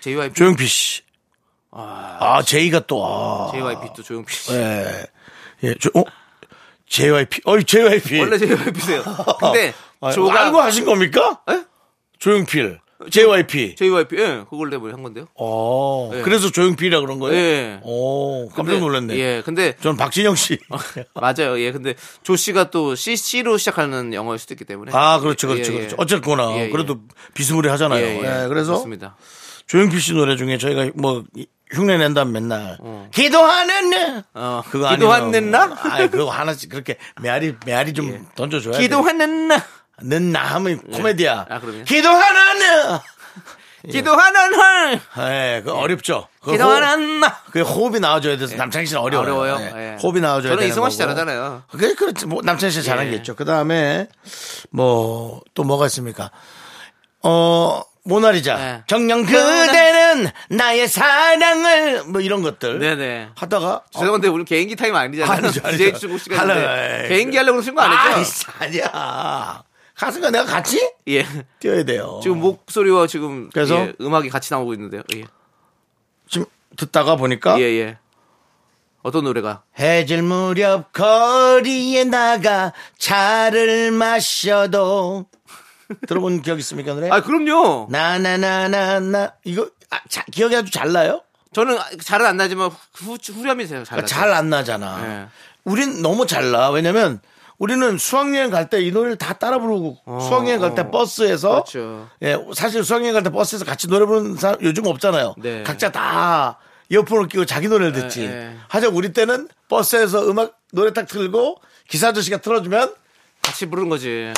[0.00, 1.02] JYP, 조용필 씨.
[1.72, 3.50] 아, 제이가 또 아.
[3.50, 4.52] JYP 또 조용필 씨.
[4.52, 5.06] 예.
[5.64, 5.74] 예.
[5.80, 6.04] 저, 어?
[6.88, 7.40] JYP.
[7.44, 8.20] 어이 JYP.
[8.20, 9.02] 원래 JYP세요.
[9.40, 9.72] 근데 아,
[10.10, 11.40] 조가 알고 하신 겁니까?
[11.50, 11.62] 에?
[12.18, 12.80] 조용필.
[13.10, 13.74] JYP.
[13.74, 15.26] JYP 예, 그걸 내고 한 건데요.
[15.34, 16.10] 어.
[16.14, 16.22] 예.
[16.22, 17.36] 그래서 조용필이라 그런 거예요?
[17.36, 17.80] 예.
[17.82, 19.16] 오, 깜짝 놀랐네.
[19.18, 20.56] 예, 근데 전 박진영 씨.
[21.14, 21.58] 맞아요.
[21.58, 24.92] 예, 근데 조 씨가 또 C C로 시작하는 영어일 수도 있기 때문에.
[24.94, 25.96] 아, 그렇죠, 예, 그렇죠, 예, 그렇죠.
[25.98, 26.02] 예.
[26.02, 26.52] 어쨌거나.
[26.58, 26.68] 예, 예.
[26.70, 27.00] 그래도
[27.34, 28.04] 비스무리 하잖아요.
[28.04, 28.48] 예, 예, 예.
[28.48, 29.16] 그래서 그렇습니다.
[29.66, 32.78] 조용필 씨 노래 중에 저희가 뭐 이- 흉내 낸다면 맨날
[33.12, 35.74] 기도하는 어, 그거 기도하는 나?
[35.98, 36.02] 예.
[36.04, 38.82] 아 그거 하나씩 그렇게 메아리 메아리 좀 던져줘야 돼.
[38.82, 39.64] 기도하는 나.
[40.04, 41.46] 는나 하면 코미디야.
[41.48, 41.84] 아, 그럼요?
[41.84, 42.98] 기도하는
[43.90, 45.00] 기도하는 헐.
[45.32, 46.28] 예, 그 어렵죠.
[46.40, 47.26] 그 기도하는 나.
[47.28, 49.42] 호흡, 그 호흡이 나와줘야 돼서 남창희 씨는 어려워요.
[49.44, 49.58] 어려워요?
[49.76, 49.92] 예.
[49.94, 49.96] 예.
[50.00, 51.14] 호흡이 나와줘야 저는 되는 이승환 씨 거고.
[51.14, 51.62] 잘하잖아요.
[51.70, 52.26] 그게 그렇지.
[52.26, 53.10] 뭐 남창희 씨 잘한 예.
[53.10, 53.34] 게 있죠.
[53.34, 54.06] 그 다음에
[54.70, 56.30] 뭐 또 뭐가 있습니까?
[57.24, 58.58] 어 모나리자.
[58.60, 58.82] 예.
[58.86, 63.30] 정녕 그대는 나의 사랑을 뭐 이런 것들 네네.
[63.36, 65.38] 하다가 죄송한데 우리 개인기 타임 아니잖아요.
[65.38, 65.84] 아니죠, 아니죠.
[65.92, 66.18] DJ 주고
[67.04, 67.08] 예.
[67.08, 68.50] 개인기 하려고 그러신 거 아니죠?
[68.60, 69.62] 아이, 아니야.
[69.94, 70.78] 가수가 내가 같이
[71.08, 71.26] 예.
[71.60, 72.20] 뛰어야 돼요.
[72.22, 73.74] 지금 목소리와 지금 그래서?
[73.76, 75.02] 예, 음악이 같이 나오고 있는데요.
[75.14, 75.24] 예.
[76.28, 77.98] 지금 듣다가 보니까 예, 예.
[79.02, 79.62] 어떤 노래가?
[79.78, 85.26] 해질 무렵 거리에 나가 차를 마셔도
[86.08, 87.10] 들어본 적 있습니까 노래?
[87.10, 87.88] 아, 그럼요.
[87.90, 91.22] 나나나나나 이거 아, 자, 기억이 아주 잘 나요?
[91.52, 94.06] 저는 잘은 안 나지만 후, 후렴이 제가 잘 나죠.
[94.06, 95.04] 잘안 나잖아.
[95.04, 95.28] 예.
[95.64, 96.70] 우린 너무 잘 나.
[96.70, 97.20] 왜냐면
[97.62, 101.54] 우리는 수학여행 갈 때 이 노래를 다 따라 부르고 수학여행 갈 때 버스에서 어.
[101.62, 102.08] 그렇죠.
[102.22, 105.34] 예, 사실 수학여행 갈 때 버스에서 같이 노래 부르는 사람 요즘 없잖아요.
[105.38, 105.62] 네.
[105.62, 108.26] 각자 다 이어폰을 끼고 자기 노래를 듣지.
[108.26, 108.56] 네.
[108.66, 112.92] 하지만 우리 때는 버스에서 음악 노래 딱 틀고 기사 아저씨가 틀어주면
[113.42, 114.32] 같이 부른 거지.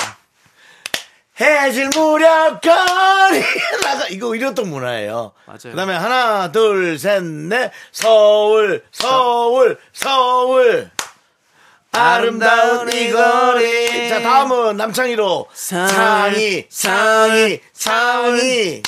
[1.41, 3.41] 해질 무렵 거리
[3.83, 5.31] 나가 이거 이랬던 문화예요.
[5.47, 5.57] 맞아요.
[5.71, 10.91] 그다음에 하나 둘 셋 넷 서울 서울 서울
[11.95, 18.81] 아름다운 이 거리 자 다음은 남창희로 상이 상이 상이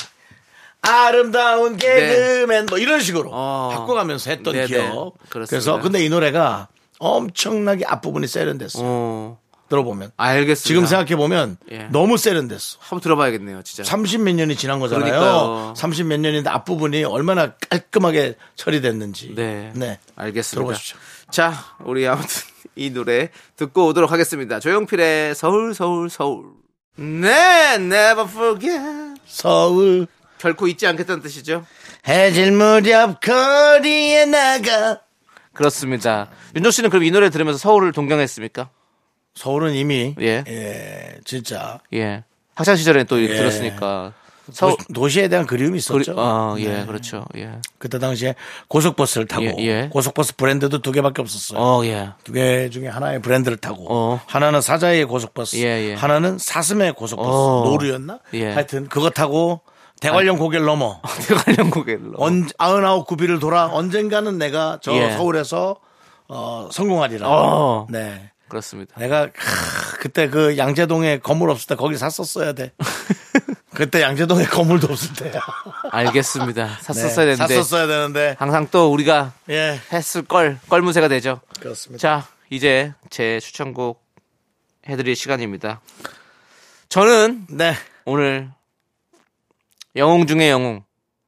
[0.80, 3.30] 아름다운 개그맨 뭐 이런 식으로 네.
[3.32, 3.70] 어.
[3.74, 4.66] 바꿔가면서 했던 네네.
[4.66, 5.46] 기억 그렇습니다.
[5.50, 6.68] 그래서 근데 이 노래가
[6.98, 9.38] 엄청나게 앞부분이 세련됐어요 어.
[9.68, 10.12] 들어보면.
[10.16, 10.66] 알겠습니다.
[10.66, 11.88] 지금 생각해 보면 예.
[11.90, 12.78] 너무 세련됐어.
[12.80, 13.84] 한번 들어봐야겠네요, 진짜.
[13.84, 15.04] 30 몇 년이 지난 거잖아요.
[15.04, 15.74] 그러니까요.
[15.76, 19.34] 30 몇 년인데 앞부분이 얼마나 깔끔하게 처리됐는지.
[19.34, 19.70] 네.
[19.74, 19.98] 네.
[20.16, 20.54] 알겠습니다.
[20.66, 20.96] 들어보십시오.
[21.30, 21.52] 자,
[21.84, 22.28] 우리 아무튼
[22.78, 24.60] 이 노래 듣고 오도록 하겠습니다.
[24.60, 26.46] 조용필의 서울, 서울, 서울.
[26.96, 28.80] 네, never forget.
[29.26, 30.06] 서울
[30.38, 31.66] 결코 잊지 않겠다는 뜻이죠?
[32.06, 35.00] 해질 무렵 거리에 나가.
[35.52, 36.30] 그렇습니다.
[36.54, 38.70] 윤종 씨는 그럼 이 노래 들으면서 서울을 동경했습니까?
[39.34, 40.44] 서울은 이미 예.
[40.46, 42.24] 예, 진짜 예.
[42.54, 43.26] 학창 시절에 또 예.
[43.28, 44.12] 들었으니까.
[44.52, 46.14] 서울, 도, 시 에 대한 그리움이 그리, 있었죠.
[46.16, 46.86] 어, 예, 네.
[46.86, 47.24] 그렇죠.
[47.36, 47.52] 예.
[47.78, 48.34] 그때 당시에
[48.68, 49.88] 고속버스를 타고 예, 예.
[49.92, 51.58] 고속버스 브랜드도 두 개밖에 없었어요.
[51.60, 52.10] 어, 예.
[52.24, 54.20] 두 개 중에 하나의 브랜드를 타고 어.
[54.26, 55.94] 하나는 사자의 고속버스, 예, 예.
[55.94, 57.62] 하나는 사슴의 고속버스, 어.
[57.66, 58.18] 노루였나?
[58.34, 58.52] 예.
[58.52, 59.60] 하여튼 그거 타고
[60.00, 62.12] 대관령 고개를 넘어 대관령 고개로.
[62.18, 65.12] 언, 99 구비를 돌아 언젠가는 내가 저 예.
[65.16, 65.76] 서울에서
[66.28, 67.26] 어, 성공하리라.
[67.28, 67.86] 어.
[67.90, 68.30] 네.
[68.48, 68.98] 그렇습니다.
[68.98, 72.72] 내가 하, 그때 그 양재동에 건물 없을 때 거기 샀었어야 돼.
[73.74, 75.40] 그때 양재동에 건물도 없을 때야.
[75.92, 76.78] 알겠습니다.
[76.80, 77.54] 샀었어야 네, 되는데.
[77.54, 78.36] 샀었어야 되는데.
[78.38, 79.80] 항상 또 우리가 예.
[79.92, 81.40] 했을 걸, 껄무새가 되죠.
[81.60, 82.00] 그렇습니다.
[82.00, 84.02] 자, 이제 제 추천곡
[84.88, 85.80] 해드릴 시간입니다.
[86.88, 87.74] 저는 네.
[88.04, 88.50] 오늘
[89.94, 90.82] 영웅 중의 영웅,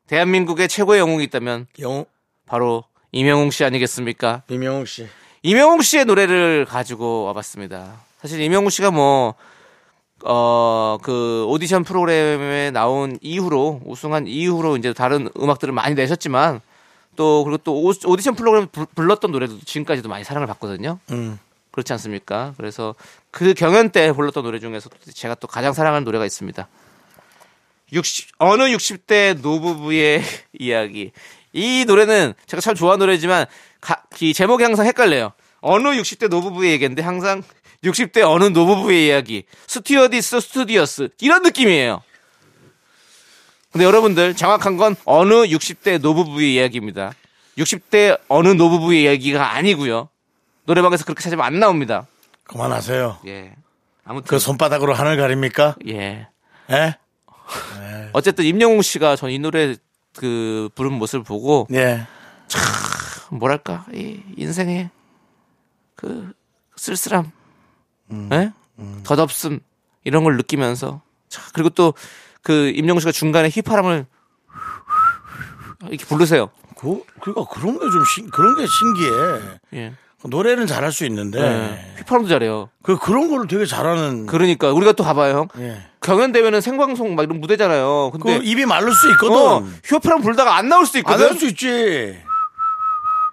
[0.07, 2.05] 대한민국의 최고의 영웅이 있다면 영웅
[2.47, 4.43] 바로 이명웅 씨 아니겠습니까?
[4.49, 5.07] 이명웅 씨.
[5.43, 7.95] 이명웅 씨의 노래를 가지고 와봤습니다.
[8.21, 9.35] 사실 이명웅 씨가 뭐,
[10.25, 16.61] 어, 그 오디션 프로그램에 나온 이후로, 우승한 이후로 이제 다른 음악들을 많이 내셨지만,
[17.17, 20.99] 또, 그리고 또 오- 오디션 프로그램 불- 불렀던 노래도 지금까지도 많이 사랑을 받거든요.
[21.11, 21.39] 음.
[21.71, 22.53] 그렇지 않습니까?
[22.57, 22.95] 그래서
[23.31, 26.69] 그 경연 때 불렀던 노래 중에서 제가 또 가장 사랑하는 노래가 있습니다.
[27.93, 30.23] 60, 어느 60대 노부부의
[30.59, 31.13] 이야기.
[31.53, 33.47] 이 노래는 제가 참 좋아하는 노래지만
[33.81, 35.33] 가- 이 제목이 항상 헷갈려요.
[35.61, 37.43] 어느 60대 노부부의 얘기인데 항상
[37.85, 39.45] 60대 어느 노부부의 이야기.
[39.67, 41.09] 스튜어디스, 스튜디오스.
[41.21, 42.03] 이런 느낌이에요.
[43.73, 47.13] 근데 여러분들 정확한 건 어느 60대 노부부의 이야기입니다.
[47.59, 50.09] 60대 어느 노부부의 이야기가 아니고요.
[50.65, 52.07] 노래방에서 그렇게 찾으면 안 나옵니다.
[52.45, 53.19] 그만하세요.
[53.27, 53.53] 예.
[54.05, 55.77] 아무튼 그 손바닥으로 하늘 가립니까?
[55.89, 56.27] 예.
[56.71, 56.97] 예?
[58.13, 59.77] 어쨌든 임영웅 씨가 전 이 노래
[60.17, 62.07] 그 부른 모습을 보고 예.
[63.31, 64.91] 뭐랄까 이 인생의
[65.97, 66.33] 그
[66.77, 67.31] 쓸쓸함,
[68.33, 68.53] 예?
[69.05, 69.61] 덧없음
[70.05, 71.93] 이런 걸 느끼면서 자, 그리고 또
[72.43, 74.07] 그 임영웅 씨가 중간에 휘파람을
[75.91, 76.49] 이렇게 부르세요.
[76.79, 79.59] 그, 그니까 그런 게 좀, 신- 그런 게 신기해.
[79.75, 79.95] 예.
[80.25, 81.99] 노래는 잘할 수 있는데, 예.
[81.99, 82.69] 휘파람도 잘해요.
[82.83, 84.27] 그, 그런 거를 되게 잘하는.
[84.27, 85.49] 그러니까 우리가 또 가봐요, 형.
[85.59, 85.79] 예.
[86.03, 88.11] 경연 대회는 생방송 막 이런 무대잖아요.
[88.13, 89.37] 그 근데 입이 마를 수 있거든.
[89.37, 91.29] 어, 휘파람 불다가 안 나올 안 있거든.
[91.31, 92.19] 할수 있지.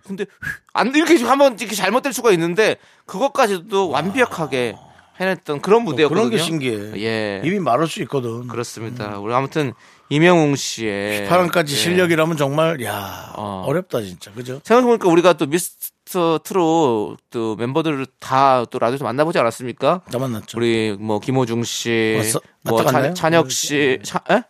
[0.05, 0.25] 근데
[0.73, 4.75] 안 이렇게 한번 이렇게 잘못될 수가 있는데 그것까지도 완벽하게
[5.19, 6.21] 해냈던 그런 무대였거든요.
[6.23, 7.01] 뭐 그런 게 신기해.
[7.03, 7.41] 예.
[7.43, 8.47] 입이 마를 수 있거든.
[8.47, 9.17] 그렇습니다.
[9.19, 9.73] 우리 아무튼
[10.09, 11.77] 이명웅 씨의 파랑까지 예.
[11.77, 13.63] 실력이라면 정말, 야 어.
[13.67, 14.31] 어렵다, 진짜.
[14.31, 14.61] 그죠?
[14.63, 20.01] 생각해보니까 우리가 또 미스터 트롯 또 멤버들을 다 또 라디오에서 만나보지 않았습니까?
[20.11, 20.57] 다 만났죠.
[20.57, 22.39] 우리 뭐 김호중 씨, 왔어?
[22.61, 22.83] 뭐?
[22.85, 24.43] 찬, 찬혁 씨, 차, 에?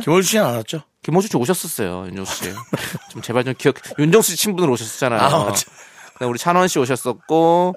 [0.00, 0.82] 김호주 씨는 안 왔죠?
[1.02, 2.52] 김호중 씨 오셨었어요, 윤정수 씨.
[3.10, 3.74] 좀 제발 좀 기억.
[3.98, 5.20] 윤정수 씨 친분으로 오셨었잖아요.
[5.20, 5.66] 아, 맞아.
[6.14, 7.74] 그다음에 우리 찬원 씨 오셨었고,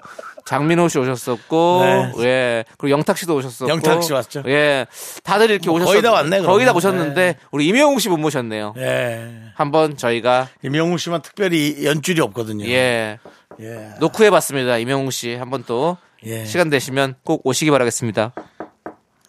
[0.48, 2.24] 장민호 씨 오셨었고, 네.
[2.24, 2.64] 예.
[2.78, 3.68] 그리고 영탁 씨도 오셨었고.
[3.70, 4.42] 영탁 씨 왔죠.
[4.46, 4.86] 예.
[5.22, 6.72] 다들 이렇게 뭐 오셨었 거의 다 왔네, 거의 다.
[6.72, 8.72] 오셨는데, 우리 임영웅 씨 못 모셨네요.
[8.78, 9.28] 예.
[9.54, 12.64] 한번 저희가, 임영웅 씨만 특별히 연줄이 없거든요.
[12.64, 13.18] 예.
[13.60, 13.90] 예.
[14.00, 14.78] 노크해 봤습니다.
[14.78, 15.34] 임영웅 씨.
[15.34, 16.46] 한번 또, 예.
[16.46, 18.32] 시간 되시면 꼭 오시기 바라겠습니다.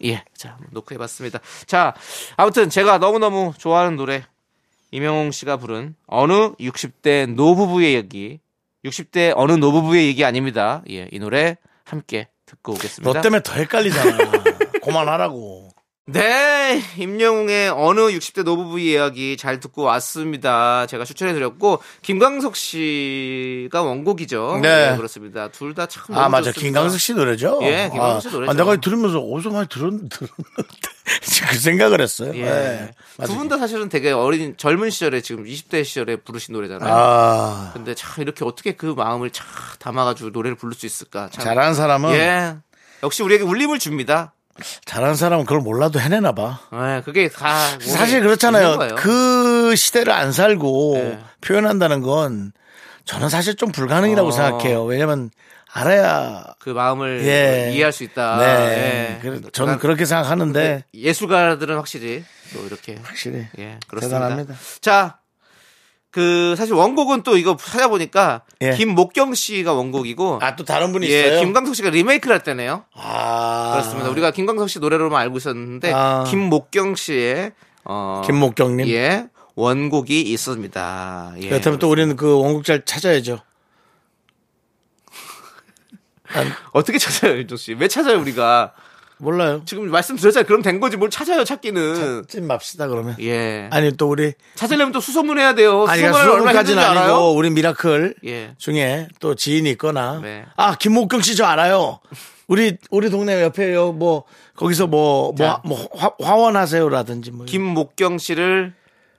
[0.04, 0.24] 예.
[0.34, 1.40] 자, 노크해 봤습니다.
[1.66, 1.92] 자,
[2.38, 4.24] 아무튼 제가 너무 너무 좋아하는 노래,
[4.90, 8.40] 임영웅 씨가 부른 어느 60대 노부부의 얘기,
[8.84, 10.82] 60대 어느 노부부의 얘기 아닙니다.
[10.90, 13.12] 예, 이 노래 함께 듣고 오겠습니다.
[13.12, 14.16] 너 때문에 더 헷갈리잖아.
[14.82, 15.69] 그만하라고.
[16.06, 20.86] 네, 임영웅의 어느 60대 노부부의 이야기 잘 듣고 왔습니다.
[20.86, 24.58] 제가 추천해드렸고 김광석 씨가 원곡이죠.
[24.60, 24.96] 네.
[24.96, 25.48] 그렇습니다.
[25.48, 26.02] 둘 다 참.
[26.16, 26.50] 아, 맞아.
[26.50, 26.60] 좋습니다.
[26.60, 27.60] 김강석 씨 노래죠?
[27.62, 28.50] 예, 김광석 씨 아, 노래죠.
[28.50, 30.16] 아, 내가 들으면서 어디서 많이 들었, 들었는데.
[31.50, 32.32] 그 생각을 했어요.
[32.34, 32.40] 예.
[32.44, 32.90] 예.
[33.16, 33.32] 맞아.
[33.32, 36.92] 두분 다 사실은 되게 어린 젊은 시절에 지금 20대 시절에 부르신 노래잖아요.
[36.92, 39.46] 아, 근데 참 이렇게 어떻게 그 마음을 참
[39.78, 41.28] 담아가지고 노래를 부를 수 있을까?
[41.30, 41.44] 참.
[41.44, 42.56] 잘하는 사람은, 예.
[43.04, 44.32] 역시 우리에게 울림을 줍니다.
[44.84, 46.60] 잘하는 사람은 그걸 몰라도 해내나 봐.
[46.72, 48.78] 예, 그게 다 사실 그렇잖아요.
[48.96, 51.18] 그 시대를 안 살고 네.
[51.40, 52.52] 표현한다는 건
[53.04, 54.32] 저는 사실 좀 불가능이라고 어.
[54.32, 54.84] 생각해요.
[54.84, 55.30] 왜냐면
[55.72, 57.70] 알아야 그 마음을 예.
[57.72, 58.38] 이해할 수 있다.
[58.38, 58.44] 네.
[58.44, 59.18] 예.
[59.22, 64.18] 그- 저는 그렇게 생각하는데 예술가들은 확실히 또 이렇게 확실히 예, 그렇습니다.
[64.20, 64.54] 대단합니다.
[64.80, 65.18] 자,
[66.10, 68.72] 그 사실 원곡은 또 이거 찾아보니까 예.
[68.72, 71.40] 김목경 씨가 원곡이고 아, 또 다른 분이 예, 있어요?
[71.40, 72.84] 김광석 씨가 리메이크를 했다네요.
[72.94, 73.70] 아.
[73.72, 74.10] 그렇습니다.
[74.10, 76.24] 우리가 김광석 씨 노래로만 알고 있었는데 아.
[76.26, 77.52] 김목경 씨의
[77.84, 78.88] 어 김목경님.
[78.88, 81.34] 예 원곡이 있습니다.
[81.42, 81.48] 예.
[81.48, 83.40] 그렇다면 또 우리는 그 원곡 잘 찾아야죠.
[86.72, 87.74] 어떻게 찾아요, 윤종 씨?
[87.74, 88.72] 왜 찾아요 우리가?
[89.20, 89.62] 몰라요.
[89.66, 90.46] 지금 말씀드렸잖아요.
[90.46, 92.24] 그럼 된 거지 뭘 찾아요 찾기는.
[92.28, 93.16] 찐 맙시다, 그러면.
[93.20, 93.68] 예.
[93.70, 94.32] 아니, 또 우리.
[94.54, 95.84] 찾으려면 또 수소문 해야 돼요.
[95.86, 97.14] 아니, 얼마나 수능까지는 힘든지 알아요?
[97.14, 98.54] 아니고, 우리 미라클 예.
[98.58, 100.20] 중에 또 지인이 있거나.
[100.22, 100.44] 네.
[100.56, 102.00] 아, 김목경 씨 저 알아요.
[102.48, 103.92] 우리, 우리 동네 옆에요.
[103.92, 104.24] 뭐,
[104.56, 105.60] 거기서 뭐, 뭐, 자.
[105.64, 107.46] 뭐, 화, 화원하세요라든지 뭐.
[107.46, 108.74] 김목경 씨를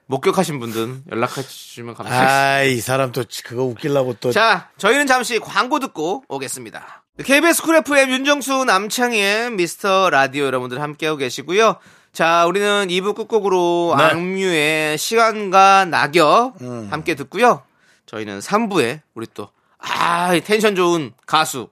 [0.08, 2.44] 목격하신 분들은 연락해 주시면 감사하겠습니다.
[2.44, 4.32] 아, 이 사람 또 그거 웃기려고 또.
[4.32, 7.01] 자, 저희는 잠시 광고 듣고 오겠습니다.
[7.24, 11.76] KBS 쿨 FM 윤정수 남창희의 미스터 라디오 여러분들 함께하고 계시고요.
[12.14, 14.04] 자, 우리는 2부 끝곡으로 네.
[14.04, 16.88] 악뮤의 시간과 낙엽 음.
[16.92, 17.64] 함께 듣고요.
[18.06, 21.70] 저희는 3부에 우리 또, 아, 이 텐션 좋은 가수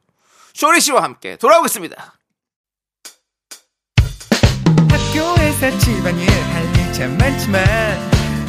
[0.54, 2.14] 쇼리 씨와 함께 돌아오겠습니다.
[4.90, 7.64] 학교에서 집안일 할 일 참 많지만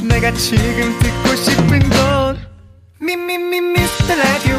[0.08, 2.38] 내가 지금 듣고 싶은 건
[3.00, 4.56] 미미미 미스터 라디오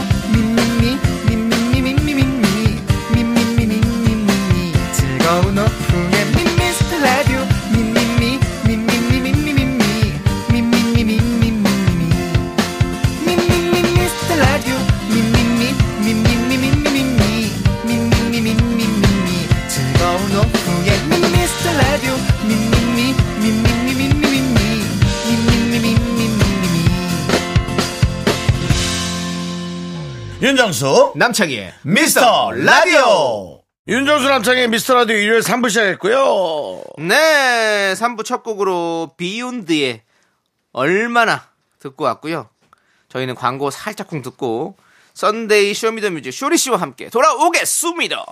[5.32, 6.26] 즐거운 오후에
[6.58, 7.40] 미스터 라디오
[7.72, 9.64] 미미미 미미미 미미미
[10.52, 12.04] 미미미 미미미
[13.26, 14.76] 미미미 미스터 라디오
[15.08, 17.48] 미미미 미미미 미미미
[17.86, 19.30] 미미미 미미미
[19.70, 21.00] 즐거운 오후에
[21.32, 22.12] 미스터 라디오
[22.44, 24.84] 미미미 미미미 미미미
[25.28, 26.76] 미미미 미미미
[30.42, 36.84] 윤정수 남창희의 미스터 라디오 윤정수 남창의 미스터라디오 일요일 3부 시작했고요.
[37.00, 40.04] 네, 3부 첫 곡으로 비욘드의
[40.72, 41.48] 얼마나
[41.80, 42.48] 듣고 왔고요.
[43.10, 44.78] 저희는 광고 살짝쿵 듣고
[45.16, 48.24] Sunday Show Me the Music 쇼리 씨와 함께 돌아오겠습니다.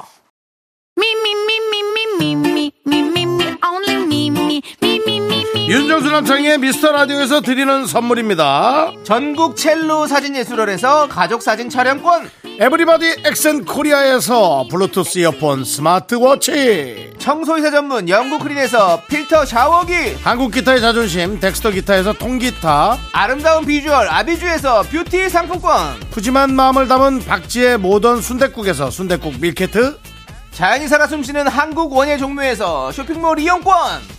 [5.67, 8.91] 윤정수 남창희의 미스터 라디오에서 드리는 선물입니다.
[9.03, 12.29] 전국 첼로 사진예술원에서 가족 사진 촬영권.
[12.61, 17.13] 에브리바디 엑센 코리아에서 블루투스 이어폰 스마트워치.
[17.17, 22.97] 청소이사 전문 영국 크린에서 필터 샤워기, 한국 기타의 자존심 덱스터 기타에서 통기타.
[23.13, 29.97] 아름다운 비주얼 아비주에서 뷰티 상품권, 푸짐한 마음을 담은 박지의 모던 순댓국에서 순댓국 밀키트.
[30.51, 34.18] 자연이 살아 숨쉬는 한국 원예 종묘에서 쇼핑몰 이용권,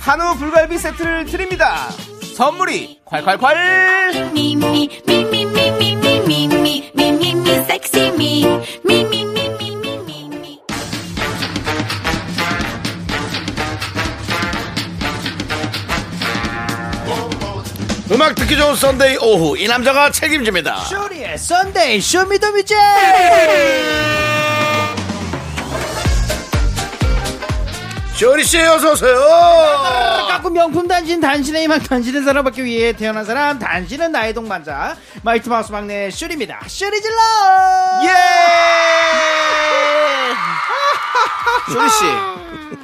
[0.00, 1.88] 한우 불갈비 세트를 드립니다.
[2.36, 4.30] 선물이 콸콸콸!
[18.12, 20.84] 음악 듣기 좋은 Sunday 오후 이 남자가 책임집니다.
[20.84, 22.76] 쇼리의 Sunday Show Me the Music!
[28.20, 29.16] 쇼리 씨 어서 오세요.
[30.28, 34.94] 가끔 명품 단신 단신의 희망 단신은 사랑받기 위해 태어난 사람 단신은 나의 동반자.
[35.22, 36.60] 마이티마우스 막내 쇼리입니다.
[36.66, 37.16] 쇼리 질러!
[38.04, 39.49] 예
[41.72, 42.04] 쇼리 씨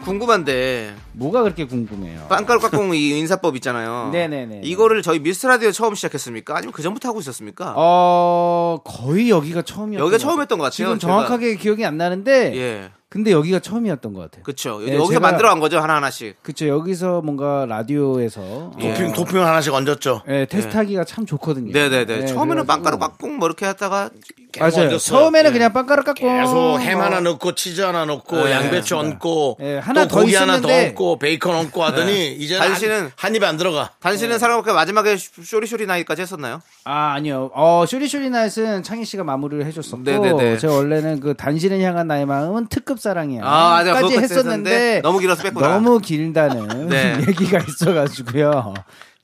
[0.04, 0.94] 궁금한데.
[1.12, 2.26] 뭐가 그렇게 궁금해요?
[2.28, 4.10] 빵가루 깎공 이 인사법 있잖아요.
[4.12, 4.60] 네네네.
[4.64, 6.56] 이거를 저희 미스터 라디오 처음 시작했습니까?
[6.56, 7.72] 아니면 그 전부터 하고 있었습니까?
[7.76, 11.12] 어 거의 여기가 처음이었던 여기가 것 처음이었던 것 같아요, 지금 제가.
[11.12, 12.90] 정확하게 기억이 안 나는데 예.
[13.08, 14.42] 근데 여기가 처음이었던 것 같아요.
[14.42, 14.80] 그쵸.
[14.82, 16.42] 예, 여기서 제가- 만들어 간 거죠 하나 하나씩.
[16.42, 16.68] 그쵸.
[16.68, 18.92] 여기서 뭔가 라디오에서 예.
[18.92, 20.22] 도핑 도핑을 하나씩 얹었죠.
[20.28, 21.72] 예, 테스트하기가 참 좋거든요.
[21.72, 22.04] 네네네.
[22.20, 24.10] 네, 처음에는 그래가지고- 빵가루 깎공 뭐 이렇게 하다가
[24.58, 24.98] 맞아요 얹었어요.
[24.98, 25.52] 처음에는 예.
[25.52, 28.96] 그냥 빵가루 깎고 계속 햄 하나 넣고 치즈 하나 넣고 네, 양배추 맞습니다.
[29.16, 33.34] 얹고 예, 하나 또더 고기 하나 더 있었는데- 얹고 베이컨 얹고 하더니 이제 당신은- 한,
[33.34, 33.90] 입에 안 들어가.
[34.00, 36.60] 단신은 사랑받기 마지막에 쇼리쇼리 나이까지 했었나요?
[36.84, 37.50] 아 아니요.
[37.54, 40.58] 어 쇼리쇼리 나잇은 창희 씨가 마무리를 해줬었고 네네네.
[40.58, 43.42] 제가 원래는 그 단신을 향한 나의 마음은 특급 사랑이야.
[43.44, 43.94] 아, 맞아.
[43.94, 45.68] 까지 했었는데 너무 길어서 뺐구나.
[45.68, 47.16] 너무 길다는 네.
[47.28, 48.74] 얘기가 있어가지고요.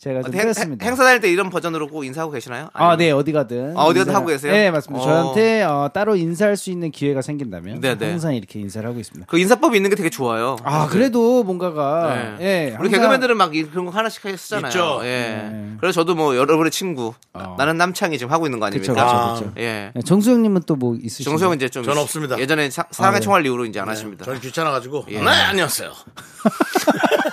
[0.02, 0.84] 제가 좀 어디 행, 그랬습니다.
[0.84, 2.70] 행사 다닐 때 이런 버전으로 꼭 인사하고 계시나요?
[2.72, 3.76] 아, 아니면- 네, 어디 가든.
[3.76, 4.50] 아, 어디 가든 하고 계세요?
[4.52, 5.00] 네, 맞습니다.
[5.00, 5.06] 어.
[5.06, 8.10] 저한테 어, 따로 인사할 수 있는 기회가 생긴다면 네, 네.
[8.10, 9.26] 항상 이렇게 인사를 하고 있습니다.
[9.30, 10.56] 그 인사법이 있는 게 되게 좋아요.
[10.64, 12.44] 아, 그래도 뭔가가 네.
[12.44, 14.66] 예, 우리 항상- 개그맨들은 막 이- 그런 거 하나씩 쓰잖아요.
[14.70, 15.00] 있죠.
[15.04, 15.06] 예.
[15.06, 15.68] 네.
[15.78, 17.54] 그래서 저도 뭐 여러분의 친구, 어.
[17.56, 19.34] 나는 남창이 지금 하고 있는 거 그쵸, 아닙니까?
[19.34, 19.60] 그쵸, 그쵸.
[19.62, 19.92] 예.
[19.94, 21.30] 네, 정수영 님은 또 뭐 있으시죠?
[21.30, 22.40] 정수영은 이제 좀 저는 없습니다.
[22.40, 23.24] 예전에 사, 사랑의 아, 네.
[23.24, 24.24] 총알 이후로 이제 안 하십니다.
[24.24, 25.04] 저는 귀찮아 가지고.
[25.10, 25.20] 예.
[25.20, 25.92] 네, 안녕하세요.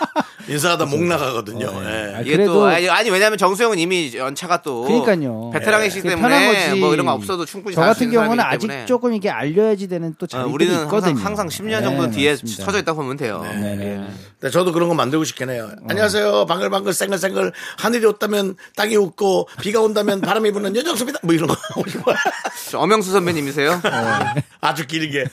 [0.49, 1.67] 인사하다 목 나가거든요.
[1.83, 2.15] 예.
[2.15, 5.51] 아, 이게 그래도 또 아니, 아니 왜냐면 정수영은 이미 연차가 또 그러니까요.
[5.53, 6.79] 베테랑이시기 편한 때문에 거지.
[6.79, 8.85] 뭐 이런 거 없어도 충분히 저 같은 경우는 아직 때문에.
[8.85, 11.11] 조금 이게 알려야지 되는 또 어, 자리들이 우리는 있거든요.
[11.19, 12.65] 항상, 항상 10년 네, 정도 뒤에 맞습니다.
[12.65, 13.41] 쳐져 있다고 보면 돼요.
[13.43, 13.85] 네, 네.
[13.85, 14.07] 예.
[14.39, 15.69] 근데 저도 그런 거 만들고 싶긴 해요.
[15.87, 16.45] 안녕하세요.
[16.47, 21.19] 방글방글 쌩글쌩글 하늘이 웃다면 땅이 웃고 비가 온다면 바람이 부는 여정수입니다.
[21.23, 22.15] 뭐 이런 거 하고 싶어요.
[22.71, 23.81] 저 엄영수 선배님이세요?
[24.61, 25.25] 아주 길게.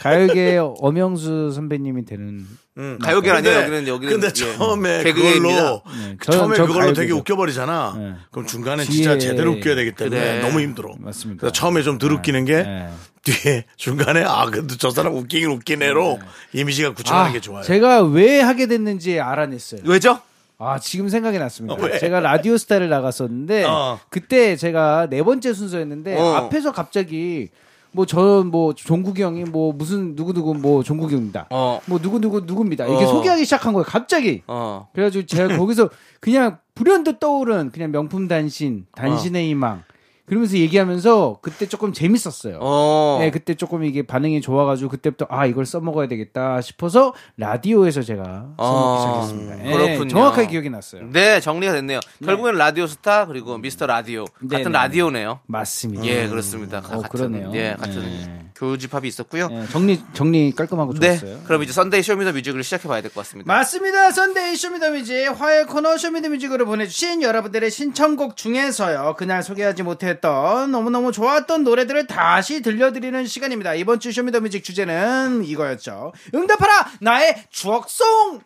[0.00, 2.46] 가요계 엄영수 선배님이 되는
[2.78, 2.98] 음.
[3.02, 3.54] 가요계는 아니에요.
[3.54, 4.56] 근데- 여기는 여기는 근데 예.
[4.56, 5.54] 처음에 개그계입니다.
[5.56, 7.12] 그걸로 네, 그 저- 처음에 저 그걸로 되게.
[7.12, 7.94] 웃겨버리잖아.
[7.98, 8.12] 네.
[8.30, 10.40] 그럼 중간에 뒤에- 진짜 제대로 웃겨야 되기 때문에 그래.
[10.40, 10.94] 너무 힘들어.
[10.98, 11.40] 맞습니다.
[11.40, 12.88] 그래서 처음에 좀덜 웃기는 게 네.
[13.24, 16.18] 뒤에 중간에 아 그래도 저 사람 웃기긴 웃기네로
[16.54, 17.62] 이미지가 굳혀가는 아, 게 좋아요.
[17.62, 19.82] 제가 왜 하게 됐는지 알아냈어요.
[19.84, 20.20] 왜죠?
[20.58, 21.74] 아, 지금 생각이 났습니다.
[21.74, 21.98] 어, 왜?
[21.98, 23.98] 제가 라디오 스타를 나갔었는데, 어.
[24.10, 26.34] 그때 제가 네 번째 순서였는데, 어.
[26.36, 27.48] 앞에서 갑자기,
[27.92, 31.46] 뭐, 저, 뭐, 종국이 형이 뭐, 무슨, 누구누구, 뭐, 종국이 형입니다.
[31.50, 31.80] 어.
[31.86, 32.86] 뭐, 누구누구, 누구입니다.
[32.86, 33.08] 이렇게 어.
[33.08, 34.42] 소개하기 시작한 거예요, 갑자기.
[34.46, 34.88] 어.
[34.94, 39.84] 그래가지고 제가 거기서 그냥 불현듯 떠오른 그냥 명품 단신, 단신의 희망.
[40.32, 42.56] 그러면서 얘기하면서 그때 조금 재밌었어요.
[42.62, 43.18] 어.
[43.20, 48.54] 네, 그때 조금 이게 반응이 좋아가지고 그때부터 아 이걸 써먹어야 되겠다 싶어서 라디오에서 제가 써먹기
[48.56, 49.66] 어, 시작했습니다.
[49.68, 50.08] 예, 그렇군요.
[50.08, 51.02] 정확하게 기억이 났어요.
[51.12, 52.00] 네, 정리가 됐네요.
[52.24, 55.40] 결국엔 라디오 스타 그리고 미스터 라디오 네, 같은 네, 맞네요.
[55.46, 56.06] 맞습니다.
[56.06, 56.78] 예, 그렇습니다.
[56.78, 57.52] 어, 같은 그러네요.
[57.52, 58.41] 예, 같은 네.
[58.62, 59.48] 교집합이 있었고요.
[59.50, 61.42] 예, 정리 정리 깔끔하고 네, 좋았어요.
[61.44, 63.52] 그럼 이제 선데이 쇼미더뮤직을 시작해 봐야 될 것 같습니다.
[63.52, 64.12] 맞습니다.
[64.12, 69.16] Sunday Show Me the Music 화요일 코너 쇼미더뮤직으로 보내주신 여러분들의 신청곡 중에서요.
[69.18, 73.74] 그날 소개하지 못했던 너무너무 좋았던 노래들을 다시 들려드리는 시간입니다.
[73.74, 76.12] 이번 주 Show Me the Music 주제는 이거였죠.
[76.32, 78.40] 응답하라 나의 추억송.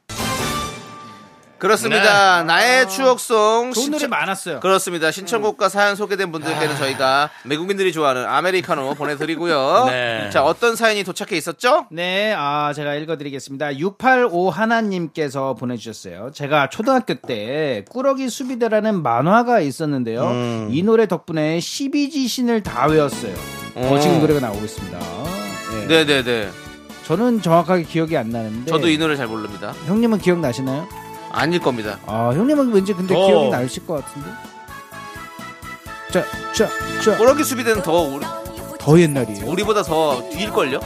[1.58, 2.42] 그렇습니다.
[2.42, 3.72] 나의 추억송 네.
[3.72, 4.60] 좋은 노래 많았어요.
[4.60, 5.10] 그렇습니다.
[5.10, 9.84] 신청곡과 사연 소개된 분들께는 저희가 외국인들이 좋아하는 아메리카노 보내드리고요.
[9.86, 10.30] 네.
[10.30, 11.86] 자, 어떤 사연이 도착해 있었죠?
[11.90, 13.78] 네, 아, 제가 읽어드리겠습니다.
[13.78, 16.30] 685 하나님께서 보내주셨어요.
[16.34, 20.22] 제가 초등학교 때 꾸러기 수비대라는 만화가 있었는데요.
[20.24, 20.68] 음.
[20.70, 23.34] 이 노래 덕분에 12지 신을 다 외웠어요.
[23.76, 23.98] 어, 어.
[23.98, 24.98] 지금 노래가 나오고 있습니다.
[24.98, 26.04] 네.
[26.04, 26.50] 네네 네.
[27.04, 28.70] 저는 정확하게 기억이 안 나는데.
[28.70, 29.72] 저도 이 노래 잘 모릅니다.
[29.86, 30.88] 형님은 기억나시나요?
[31.36, 31.98] 아닐 겁니다.
[32.06, 33.26] 아, 형님은 왠지 근데 어.
[33.26, 34.28] 기억이 나실 것 같은데.
[36.10, 36.68] 자, 자,
[37.04, 37.16] 자.
[37.18, 38.24] 꼬러기 수비대는 더 우리,
[38.78, 39.44] 더 옛날이에요.
[39.46, 40.80] 우리보다 더 뒤일 걸요?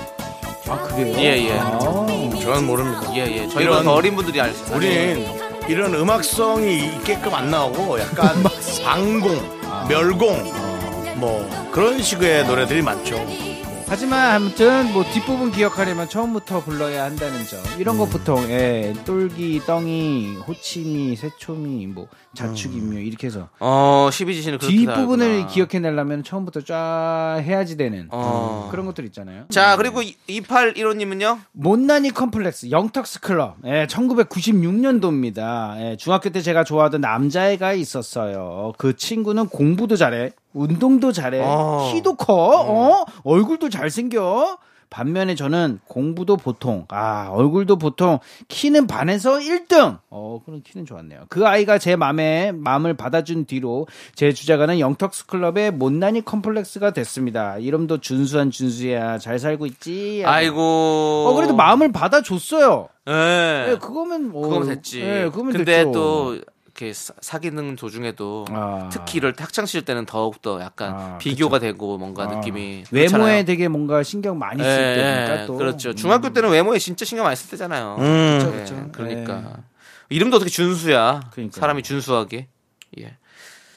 [0.69, 1.17] 아, 그래요?
[1.19, 1.59] 예, 예.
[1.59, 1.79] 아.
[1.79, 3.03] 저는 모릅니다.
[3.15, 3.37] 예, 예.
[3.49, 4.77] 저희보다 이런- 더 어린 분들이 알수 있어요.
[4.77, 5.27] 우린
[5.69, 8.43] 이런 음악성이 있게끔 안 나오고 약간
[8.85, 10.53] 방공, 멸공
[11.17, 13.15] 뭐 그런 식의 노래들이 많죠.
[13.91, 17.59] 하지만 아무튼 뭐 뒷부분 기억하려면 처음부터 불러야 한다는 점.
[17.77, 23.49] 이런 거 보통 예 똘기 떵이 호치미 새초미 뭐 자축인묘 이렇게 해서.
[23.59, 25.49] 어, 12지신을 그렇게 뒷부분을.
[25.49, 28.69] 기억해내려면 처음부터 쫙 해야지 되는 어.
[28.71, 29.47] 그런 것들 있잖아요.
[29.51, 31.41] 자, 그리고 2815님은요?
[31.51, 33.57] 못난이 컴플렉스 영턱스 클럽.
[33.67, 35.81] 예, 1996년도입니다.
[35.81, 38.73] 예, 중학교 때 제가 좋아하던 남자애가 있었어요.
[38.79, 41.91] 그 친구는 공부도 잘해 운동도 잘해 어.
[41.93, 43.05] 키도 커 어?
[43.25, 44.59] 얼굴도 잘생겨
[44.91, 51.47] 반면에 저는 공부도 보통 아 얼굴도 보통 키는 반에서 1등 어 그런 키는 좋았네요 그
[51.47, 53.87] 아이가 제 맘에 마음을 받아준 뒤로
[54.17, 60.61] 제 주자가는 영턱스 클럽의 못난이 컴플렉스가 됐습니다 이름도 준수한 준수야 잘 살고 있지 아이고.
[61.29, 62.89] 어 그래도 마음을 받아줬어요.
[63.09, 63.67] 예.
[63.71, 65.01] 예, 그거면 뭐 그거면 됐지.
[65.01, 65.93] 예, 그거면 근데 됐죠.
[65.93, 66.39] 또
[66.81, 68.89] 이렇게 사- 사귀는 도중에도 아.
[68.91, 72.85] 특히 이럴 때 학창 시절 때는 더욱 더 약간 아, 비교가 되고 뭔가 아, 느낌이
[72.91, 73.45] 외모에 그렇잖아요.
[73.45, 75.95] 되게 뭔가 신경 많이 쓸 예, 때니까 예, 또 그렇죠.
[75.95, 77.97] 중학교 때는 외모에 진짜 신경 많이 쓸 때잖아요.
[77.99, 78.39] 음.
[78.41, 78.89] 그렇죠, 예, 그렇죠.
[78.93, 79.57] 그러니까
[80.09, 81.21] 이름도 어떻게 준수야.
[81.33, 81.61] 그러니까요.
[81.61, 82.49] 사람이 준수하게.
[82.99, 83.17] 예.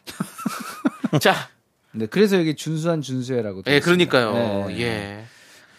[1.19, 1.49] 자,
[1.91, 3.63] 네, 그래서 여기 준수한 준수해라고.
[3.67, 4.33] 예, 그러니까요.
[4.67, 4.79] 네.
[4.79, 5.25] 예.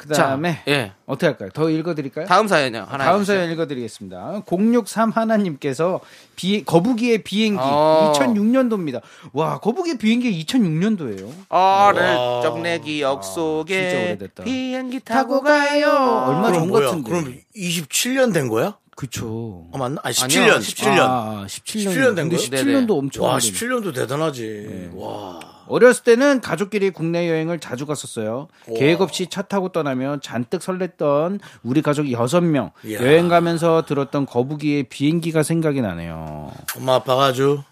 [0.08, 0.92] 그다음에 자, 예.
[1.06, 1.50] 어떻게 할까요?
[1.52, 2.26] 더 읽어드릴까요?
[2.26, 2.86] 다음 사연이요.
[2.88, 3.04] 하나.
[3.04, 3.24] 다음.
[3.24, 4.42] 사연 읽어드리겠습니다.
[4.46, 6.00] 063 하나님께서
[6.36, 8.12] 비, 거북이의 비행기 어.
[8.16, 9.00] 2006년도입니다.
[9.32, 11.30] 와 거북이의 비행기 2006년도예요.
[11.48, 12.02] 어를
[12.42, 14.18] 적내 기억 진짜 속에.
[14.44, 15.88] 비행기 타고 가요.
[16.28, 16.70] 얼마 전?
[16.70, 17.10] 같은데.
[17.10, 18.76] 그럼 27년 된 거야?
[18.96, 19.66] 그쵸.
[19.72, 20.00] 어 맞나?
[20.04, 20.98] 아니 아니요, 17년, 17년.
[21.00, 21.86] 아, 17년.
[21.86, 22.42] 17년 된 거예요?
[22.42, 23.52] 17년도 엄청 와, 오래됐네.
[23.58, 24.90] 17년도 대단하지.
[24.94, 25.40] 와.
[25.66, 28.48] 어렸을 때는 가족끼리 국내 여행을 자주 갔었어요.
[28.66, 28.78] 우와.
[28.78, 33.00] 계획 없이 차 타고 떠나면 잔뜩 설렜던 우리 가족 여섯 명 이야.
[33.00, 36.52] 여행 가면서 들었던 거북이의 비행기가 생각이 나네요.
[36.76, 37.62] 엄마 아빠가 아주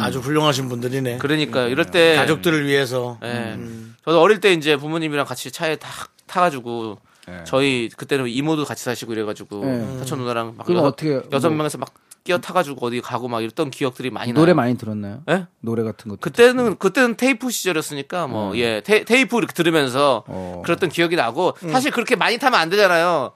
[0.00, 1.18] 아주 훌륭하신 분들이네.
[1.18, 3.18] 그러니까 이럴 때 가족들을 위해서.
[3.24, 3.58] 예.
[4.04, 5.90] 저도 어릴 때 이제 부모님이랑 같이 차에 탁
[6.26, 6.98] 타가지고
[7.44, 9.98] 저희 그때는 이모도 같이 사시고 이래가지고 네.
[9.98, 11.92] 사촌 누나랑 막 그럼 여섯, 어떻게 여섯 뭐- 명에서 막
[12.24, 14.40] 끼어 타가지고 어디 가고 막 이랬던 기억들이 많이 나요.
[14.42, 15.22] 노래 많이 들었나요?
[15.30, 15.46] 예?
[15.60, 16.20] 노래 같은 것.
[16.20, 20.62] 그때는 그때는 테이프 시절이었으니까 뭐예 테이프 이렇게 들으면서 어.
[20.64, 23.32] 그랬던 기억이 나고 사실 그렇게 많이 타면 안 되잖아요.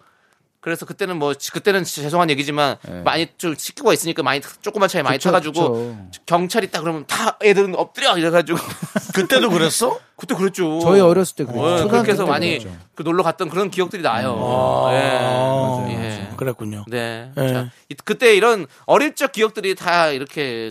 [0.62, 5.30] 그래서 그때는 뭐 그때는 죄송한 얘기지만 많이 좀 식구가 있으니까 많이 조그만 차에 많이 그쵸,
[5.30, 6.22] 타가지고 그쵸.
[6.24, 8.58] 경찰 있다 그러면 다 애들은 엎드려 이래가지고
[9.12, 9.98] 그때도 그랬어?
[10.16, 10.78] 그때 그랬죠.
[10.80, 11.60] 저희 어렸을 때 그랬죠.
[11.64, 12.78] 어, 초등학교 그렇게 해서 때 많이 그랬죠.
[12.94, 14.38] 그 놀러 갔던 그런 기억들이 나요.
[14.40, 15.92] 아, 예.
[15.94, 16.28] 예.
[16.36, 16.84] 그랬군요.
[16.86, 17.32] 네.
[17.36, 17.48] 예.
[17.48, 20.70] 자, 이- 그때 이런 어릴 적 기억들이 다 이렇게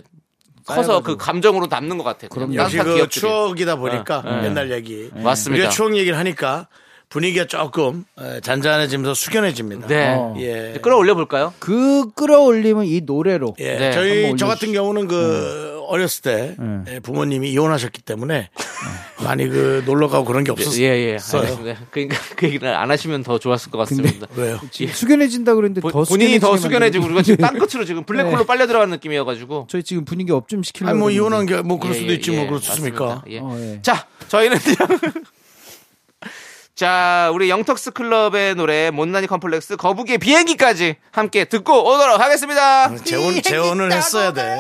[0.66, 2.30] 커서 그 감정으로 남는 것 같아요.
[2.30, 3.10] 그냥 역시 그 기억들이.
[3.20, 4.46] 추억이다 보니까 네.
[4.46, 5.10] 옛날 얘기.
[5.16, 5.60] 맞습니다.
[5.64, 6.68] 우리가 추억 얘기를 하니까
[7.12, 9.88] 분위기가 조금 에, 잔잔해지면서 숙연해집니다.
[9.88, 10.14] 네.
[10.18, 10.34] 어.
[10.40, 10.70] 예.
[10.72, 11.54] 이제 끌어올려 볼까요?
[11.60, 13.56] 그 끌어올림은 이 노래로.
[13.60, 13.76] 예.
[13.78, 16.86] 네, 저희 저 같은 경우는 그 어렸을 때 음.
[16.88, 18.50] 예, 부모님이 이혼하셨기 때문에
[19.26, 20.84] 많이 그 놀러 가고 그런 게 없었어요.
[20.86, 21.18] 예, 예.
[21.34, 21.82] 알겠습니다.
[21.92, 24.28] 그러니까 그 얘기를 안 하시면 더 좋았을 것 같습니다.
[24.38, 24.60] 왜요?
[24.80, 24.88] 예.
[24.88, 28.46] 숙연해진다 그랬는데 보- 더 본인이 더 숙연해지고 우리가 지금 땅 끝으로 지금 블랙홀로 네.
[28.46, 29.68] 빨려 들어가는 느낌이어가지고.
[29.70, 30.92] 저희 지금 분위기 up 좀 시키려고.
[30.92, 31.12] 아니 뭐.
[31.12, 32.38] 이혼한 게 뭐 그럴 예, 수도 예, 있지 예.
[32.38, 33.22] 뭐 그렇습니까?
[33.30, 33.40] 예.
[33.40, 33.80] 어, 예.
[33.82, 34.58] 자, 저희는
[36.76, 42.96] 자, 우리 영턱스 클럽의 노래 못난이 컴플렉스 거북이의 비행기까지 함께 듣고 오도록 하겠습니다.
[43.04, 44.58] 재혼 재혼을 했어야 돼.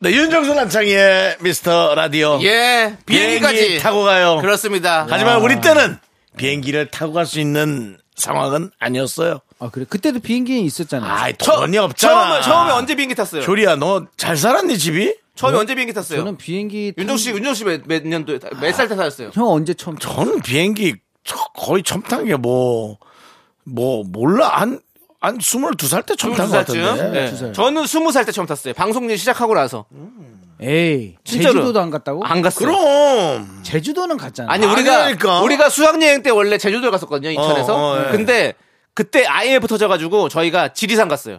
[0.00, 2.38] 네, 윤정수 남창희의 미스터 라디오.
[2.42, 4.38] 예, 비행기까지 비행기 타고 가요.
[4.40, 5.06] 그렇습니다.
[5.08, 5.98] 하지만 우리 때는
[6.36, 9.40] 비행기를 타고 갈 수 있는 상황은 아니었어요.
[9.58, 11.10] 아 그래 그때도 비행기 있었잖아요.
[11.10, 12.40] 아이 처- 돈이 없잖아.
[12.40, 13.42] 처음에, 처음에 언제 비행기 탔어요?
[13.42, 15.14] 조리야 너 잘 살았니 집이?
[15.34, 16.20] 처음에 언제 비행기 탔어요?
[16.20, 19.30] 저는 비행기 탄- 윤정 씨, 윤정 씨몇 몇 년도에 몇 살 때 타셨어요?
[19.34, 20.08] 형 언제 처음 타?
[20.08, 20.98] 저는 비행기 저-
[21.54, 22.98] 거의 처음 탄게 뭐,
[23.64, 24.48] 뭐, 몰라.
[24.48, 24.80] 한,
[25.20, 26.84] 한 22살 때 처음 탄 것 22살쯤?
[26.96, 27.20] 같은데.
[27.20, 27.30] 네.
[27.30, 27.52] 두 살.
[27.52, 28.74] 저는 20살 때 처음 탔어요.
[28.74, 29.86] 방송일 시작하고 나서.
[30.60, 31.52] 에이 진짜로.
[31.54, 32.24] 제주도도 안 갔다고?
[32.24, 32.66] 안 갔어요.
[32.68, 33.60] 그럼.
[33.62, 34.50] 제주도는 갔잖아.
[34.50, 35.40] 아니 우리가 아니라니까.
[35.42, 37.76] 우리가 수학여행 때 원래 제주도 갔었거든요 인천에서.
[37.76, 38.10] 어, 예.
[38.10, 38.54] 근데
[38.94, 41.38] 그때 IMF 터져가지고 저희가 지리산 갔어요.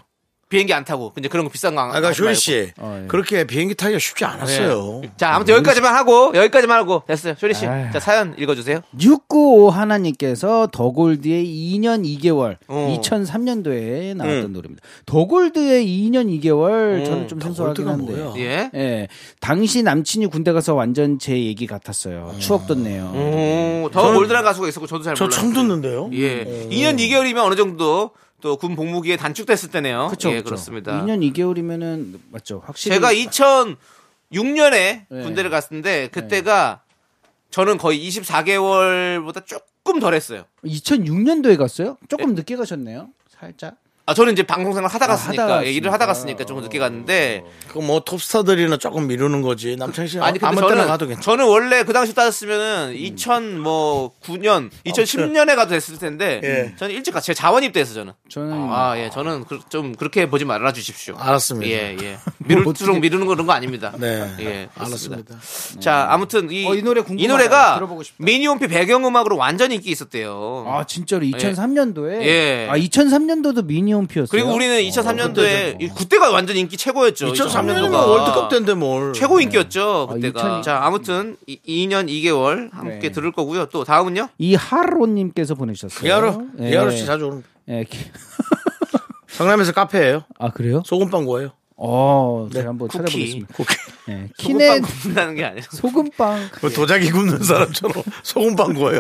[0.50, 1.12] 비행기 안 타고.
[1.14, 1.90] 근데 그런 거 비싼 거 안.
[1.94, 2.36] 아까 하지 쇼리.
[2.36, 2.72] 씨.
[2.78, 3.08] 어, 예.
[3.08, 5.02] 그렇게 비행기 타기가 쉽지 않았어요.
[5.04, 5.12] 예.
[5.18, 7.36] 자 아무튼 여기까지만 하고 여기까지만 하고 됐어요.
[7.38, 7.66] 쇼리 씨.
[7.68, 7.92] 아유.
[7.92, 8.80] 자 사연 읽어주세요.
[9.00, 12.98] 695 하나님께서 더골드의 2년 2개월 어.
[13.02, 14.84] 2003년도에 나왔던 노래입니다.
[15.06, 18.14] 더골드의 2년 2개월 저는 좀 생소하긴 한데.
[18.14, 18.34] 뭐야?
[18.38, 18.72] 예.
[18.74, 19.08] 예.
[19.42, 22.34] 당시 남친이 군대 가서 완전 제 얘기 같았어요.
[22.40, 23.12] 추억 돋네요.
[23.14, 25.42] 오, 더 골드란 가수가 있었고 저도 잘저 몰랐어요.
[25.42, 26.10] 처음 듣는데요.
[26.14, 26.46] 예.
[26.72, 28.12] 2년 2개월이면 어느 정도
[28.42, 30.08] 또 군 복무기에 단축됐을 때네요.
[30.10, 30.46] 그쵸, 예, 그쵸.
[30.46, 31.02] 그렇습니다.
[31.04, 32.62] 2년 2개월이면은 맞죠.
[32.66, 35.24] 확실히 제가 2006년에 네.
[35.24, 36.82] 군대를 갔는데 그때가
[37.50, 40.46] 저는 거의 24개월보다 조금 덜 했어요.
[40.66, 41.98] 2006년도에 갔어요?
[42.10, 43.10] 조금 늦게 가셨네요.
[43.30, 43.78] 살짝.
[44.10, 46.46] 아, 저는 이제 방송생활 하다 아, 갔으니까, 하다 예, 일을 하다 갔으니까.
[46.46, 49.76] 조금 늦게 갔는데, 그뭐 톱스타들이나 조금 미루는 거지.
[49.76, 51.22] 남창희 씨 아니, 근데 아무 때나 저는, 가도 괜찮아.
[51.22, 56.74] 저는 원래 그 당시 따졌으면은 2009년, 2010년에 가도 됐을 텐데, 예.
[56.78, 57.26] 저는 일찍 갔어요.
[57.26, 58.14] 제 자원 입대해서 저는.
[58.30, 61.18] 저는 아, 예, 저는 그- 좀 그렇게 보지 말아 주십시오.
[61.18, 61.70] 알았습니다.
[61.70, 62.18] 예, 예.
[62.40, 63.92] 미룰수록 미루는 거 그런 거 아닙니다.
[63.98, 64.34] 네.
[64.40, 65.34] 예, 그렇습니다.
[65.34, 65.82] 알았습니다.
[65.82, 67.76] 자, 아무튼 이, 어, 이 노래 궁금하다.
[67.76, 68.24] 들어보고 싶다.
[68.24, 70.64] 미니홈피 배경음악으로 완전 인기 있었대요.
[70.66, 72.68] 아 진짜로 2003년도에 예.
[72.70, 74.28] 아 2003년도도 미니 홈피였어요.
[74.32, 77.34] 그리고 우리는 2003년도에 그때가 완전 인기 최고였죠.
[77.34, 79.14] 2003년이면 2003년도가 월드컵 때인데 뭘.
[79.14, 80.40] 최고 인기였죠 아, 그때가.
[80.40, 83.10] 2000 자 아무튼 이, 2년 2개월 함께 네.
[83.12, 83.66] 들을 거고요.
[83.68, 84.30] 또 다음은요.
[84.38, 86.08] 이하로 님께서 보내주셨어요.
[86.08, 86.72] 이하로, 예.
[86.72, 87.44] 이하로 씨 자주 오는.
[87.70, 87.84] 예.
[87.84, 87.98] 기-
[89.28, 90.82] 성남에서 카페예요 아 그래요?
[90.86, 91.52] 소금빵 구워요.
[91.80, 92.98] 어, 제가 네, 한번 쿠키.
[93.04, 93.54] 찾아보겠습니다.
[93.54, 93.76] 쿠키.
[94.10, 94.14] 예.
[94.14, 95.66] 소금빵 키네 굽는다는 게 아니라.
[95.70, 99.00] 소금빵 뭐 도자기 굽는 사람처럼 소금빵 구워요.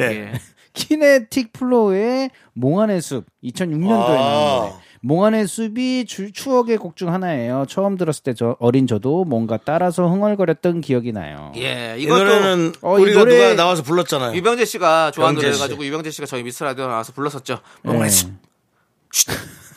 [0.00, 0.04] 예.
[0.04, 0.32] 예.
[0.72, 4.14] 키네틱 플로우의 몽환의 숲 2006년도에 아.
[4.18, 4.72] 나온 노래.
[5.02, 7.64] 몽환의 숲이 주- 추억의 곡 중 하나예요.
[7.68, 11.52] 처음 들었을 때 저 어린 저도 뭔가 따라서 흥얼거렸던 기억이 나요.
[11.56, 11.96] 예.
[11.98, 14.34] 이 노래는 어, 이 우리가 노래- 누가 나와서 불렀잖아요.
[14.36, 15.58] 유병재 씨가 좋아하는 병재 씨.
[15.58, 17.54] 노래 가지고 유병재 씨가 저희 미스 라디오 나와서 불렀었죠.
[17.86, 17.88] 예.
[17.88, 17.94] 뭐,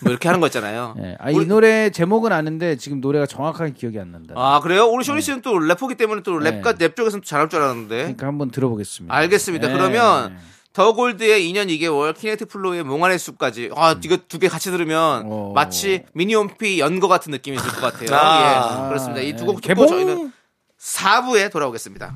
[0.02, 0.96] 뭐 이렇게 하는 거 있잖아요.
[1.00, 1.16] 예.
[1.20, 4.34] 아, 이 우리- 노래 제목은 아는데 지금 노래가 정확하게 기억이 안 난다.
[4.36, 4.88] 아 그래요?
[4.88, 6.62] 우리 쇼리 씨는 또 래퍼기 때문에 또 네.
[6.62, 7.96] 랩과 랩 쪽에서는 또 잘할 줄 알았는데.
[7.96, 9.16] 그러니까 한번 들어보겠습니다.
[9.16, 9.70] 알겠습니다.
[9.70, 9.74] 예.
[9.74, 10.38] 그러면
[10.74, 13.70] 더 골드의 2년 2개월, 키네틱 플로의 몽환의 숲까지.
[13.76, 15.52] 아, 이거 두 개 같이 들으면 어.
[15.54, 18.10] 마치 미니홈피 연거 같은 느낌이 들 것 같아요.
[18.18, 18.84] 아.
[18.86, 19.22] 예, 그렇습니다.
[19.22, 19.46] 이두 예.
[19.46, 19.88] 곡 듣고 개봉!
[19.88, 20.34] 저희는
[20.80, 22.16] 4부에 돌아오겠습니다.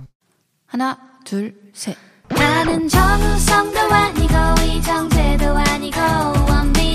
[0.66, 1.95] 하나, 둘, 셋.
[2.30, 4.34] 나는 정우성도 아니고
[4.66, 5.99] 이정재도 아니고
[6.49, 6.86] 원빈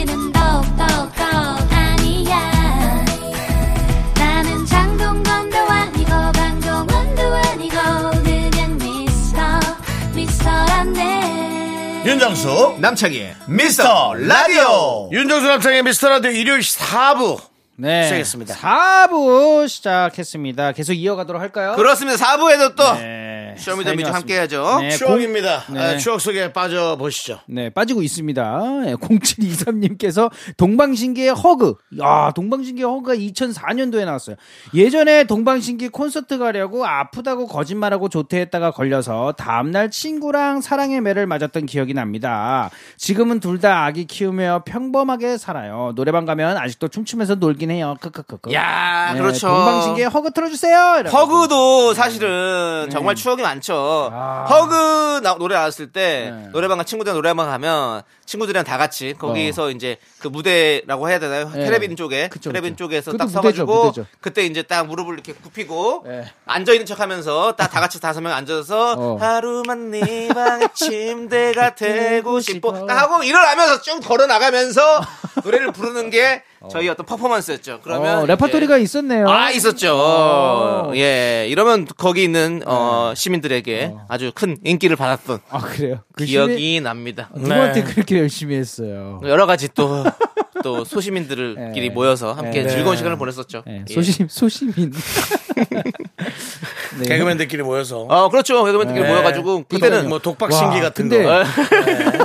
[12.05, 15.09] 윤정수 남창희의 미스터 라디오.
[15.13, 17.52] 윤정수 남창의 미스터 라디오 일요일 4부
[17.83, 18.05] 네.
[18.05, 18.55] 시작했습니다.
[18.55, 20.71] 4부 시작했습니다.
[20.73, 21.75] 계속 이어가도록 할까요?
[21.75, 22.17] 그렇습니다.
[22.17, 23.57] 4부에도 또 네.
[23.59, 24.79] 사연이 함께 해야죠.
[24.81, 25.65] 네, 추억입니다.
[25.71, 25.81] 네.
[25.81, 27.41] 아, 추억 속에 빠져 보시죠.
[27.47, 28.61] 네, 빠지고 있습니다.
[28.85, 31.75] 네, 0723님께서 동방신기의 허그.
[32.01, 34.37] 야, 동방신기의 허그가 2004년도에 나왔어요.
[34.75, 42.71] 예전에 동방신기 콘서트 가려고 아프다고 거짓말하고 조퇴했다가 걸려서 다음날 친구랑 사랑의 매를 맞았던 기억이 납니다.
[42.97, 45.93] 지금은 둘 다 아기 키우며 평범하게 살아요.
[45.95, 47.97] 노래방 가면 아직도 춤추면서 놀긴 해요.
[48.01, 48.53] 크크크크.
[48.53, 49.49] 야, 네, 그렇죠.
[49.49, 51.05] 동방신기의 허그 틀어주세요.
[51.13, 54.09] 허그도 사실은 정말 추억이 많죠.
[54.13, 54.17] 네.
[54.17, 54.45] 아.
[54.49, 56.49] 허그 나- 노래 나왔을 때 네.
[56.53, 61.51] 노래방과 친구들이랑 노래방 가면 친구들이랑 다 같이 거기서 이제 그 무대라고 해야 되나요?
[61.53, 61.65] 네.
[61.65, 62.85] 테레빈 쪽에 그쵸, 테레빈 그쵸.
[62.85, 64.07] 쪽에서 딱 서가지고 무대죠.
[64.21, 66.25] 그때 이제 딱 무릎을 이렇게 굽히고 네.
[66.47, 69.17] 앉아 있는 척하면서 딱 다 같이 다섯 명 앉아서 어.
[69.19, 75.01] 하루만 네 방의 침대가 되고 싶어 하고 일어나면서 쭉 걸어 나가면서
[75.43, 77.81] 노래를 부르는 게 저희 어떤 퍼포먼스 였죠.
[77.83, 79.29] 그러면 어, 레퍼토리가 이제 있었네요.
[79.29, 79.95] 아 있었죠.
[79.95, 80.93] 어.
[80.97, 86.01] 예, 이러면 거기 있는 어, 시민들에게 아주 큰 인기를 받았던 아, 그래요?
[86.15, 87.31] 그 기억이 시민- 납니다.
[87.35, 89.21] 누구한테 그렇게 열심히 했어요?
[89.25, 90.05] 여러 가지 또
[90.63, 91.91] 또 소시민들끼리 네.
[91.91, 92.69] 모여서 함께 네.
[92.69, 93.65] 즐거운 시간을 보냈었죠.
[93.67, 93.93] 네, 예.
[93.93, 94.93] 소심 소시민.
[97.01, 97.05] 네.
[97.09, 98.63] 개그맨들끼리 모여서 어 그렇죠.
[98.65, 99.11] 개그맨들끼리 네.
[99.13, 101.43] 모여가지고 그때는 뭐 독박 신기 와, 같은 근데- 거.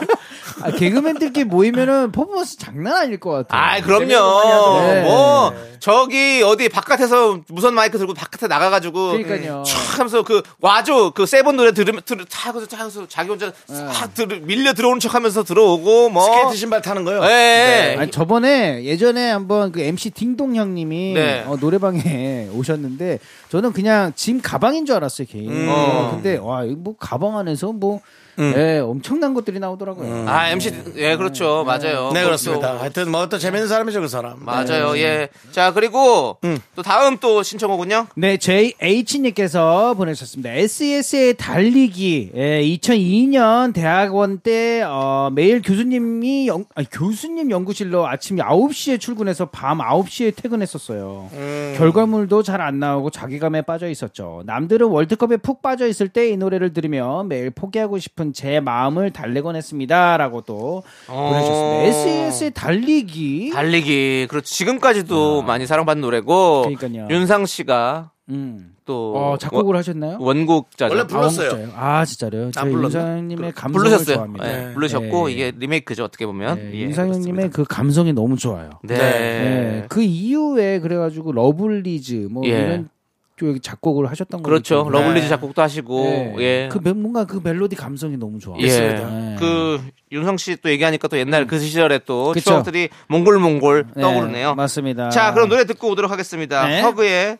[0.68, 3.61] 아, 개그맨들끼리 모이면은 퍼포먼스 장난 아닐 것 같아요.
[3.61, 4.80] 아, 그럼요.
[4.82, 5.01] 네.
[5.03, 9.63] 뭐 저기 어디 바깥에서 무선 마이크 들고 바깥에 나가가지고 그러니까요.
[9.65, 14.28] 촥 하면서 그 와줘 그 세븐 노래 들으면 들 차고서 차고서 자기 혼자 싹 들,
[14.41, 17.24] 밀려 들어오는 척하면서 들어오고 뭐 스케이트 신발 타는 거요.
[17.24, 17.95] 예.
[17.97, 21.43] 아니, 저번에 예전에 한번 그 MC 딩동 형님이 네.
[21.47, 25.51] 어, 노래방에 오셨는데 저는 그냥 짐 가방인 줄 알았어요, 개인.
[25.51, 25.68] 음.
[25.70, 28.01] 어, 근데 와, 이거 뭐 가방 안에서 뭐
[28.40, 30.26] 예, 엄청난 것들이 나오더라고요.
[30.28, 32.12] 아 MC 예 그렇죠 맞아요.
[32.14, 32.80] 네 그렇습니다.
[32.80, 34.44] 하여튼 뭐 어떤 재밌는 사람이죠 그 사람.
[34.44, 34.98] 맞아요.
[34.98, 35.30] 예.
[35.52, 36.38] 자 그리고
[36.76, 38.08] 또 다음 또 신청곡은요.
[38.16, 40.52] 네, JH님께서 보내셨습니다.
[40.52, 42.32] SES의 달리기.
[42.36, 49.80] 예, 2002년 대학원 때, 어, 매일 교수님이, 연, 아니, 교수님 연구실로 아침 9시에 출근해서 밤
[49.80, 51.30] 9시에 퇴근했었어요.
[51.78, 54.42] 결과물도 잘 안 나오고 자기감에 빠져 있었죠.
[54.46, 59.55] 남들은 월드컵에 푹 빠져 있을 때 이 노래를 들으며 매일 포기하고 싶은 제 마음을 달래곤
[59.55, 60.17] 했습니다.
[60.17, 61.84] 라고 또 보내주셨습니다.
[61.84, 63.51] SES의 달리기.
[63.53, 64.45] 달리기 그렇죠.
[64.45, 67.07] 지금까지도 많이 사랑받는 노래고 그러니까요.
[67.09, 68.73] 윤상 씨가 음.
[68.86, 70.17] 또 어, 작곡을 하셨나요?
[70.19, 71.49] 원, 곡자죠 원래 불렀어요.
[71.49, 71.73] 아, 진짜요?
[71.75, 72.51] 아, 진짜요?
[72.51, 72.86] 저 불렀나?
[72.86, 74.15] 윤상님의 감성을 부르셨어요.
[74.15, 74.69] 좋아합니다.
[74.69, 75.34] 예, 부르셨고 네.
[75.34, 76.55] 이게 리메이크죠 어떻게 보면.
[76.55, 78.69] 네, 예, 윤상님의 그 감성이 너무 좋아요.
[78.84, 78.97] 네.
[78.97, 79.86] 네.
[79.89, 82.49] 그 이후에 그래가지고 러블리즈 뭐 예.
[82.49, 82.89] 이런
[83.38, 84.50] 쪽 작곡을 하셨던 거죠.
[84.50, 84.90] 그렇죠.
[84.90, 86.36] 러블리즈 작곡도 하시고 네.
[86.40, 86.70] 예.
[86.72, 88.56] 그 멜- 뭔가 그 멜로디 감성이 너무 좋아.
[88.60, 88.68] 예.
[88.68, 89.36] 네.
[89.40, 89.80] 그
[90.12, 92.50] 윤성 씨 또 얘기하니까 또 옛날 그 시절에 또 그쵸.
[92.50, 94.56] 추억들이 몽골몽골 네, 떠오르네요.
[94.56, 95.10] 맞습니다.
[95.10, 96.68] 자, 그럼 노래 듣고 오도록 하겠습니다.
[96.68, 96.82] 네.
[96.82, 97.38] 허그의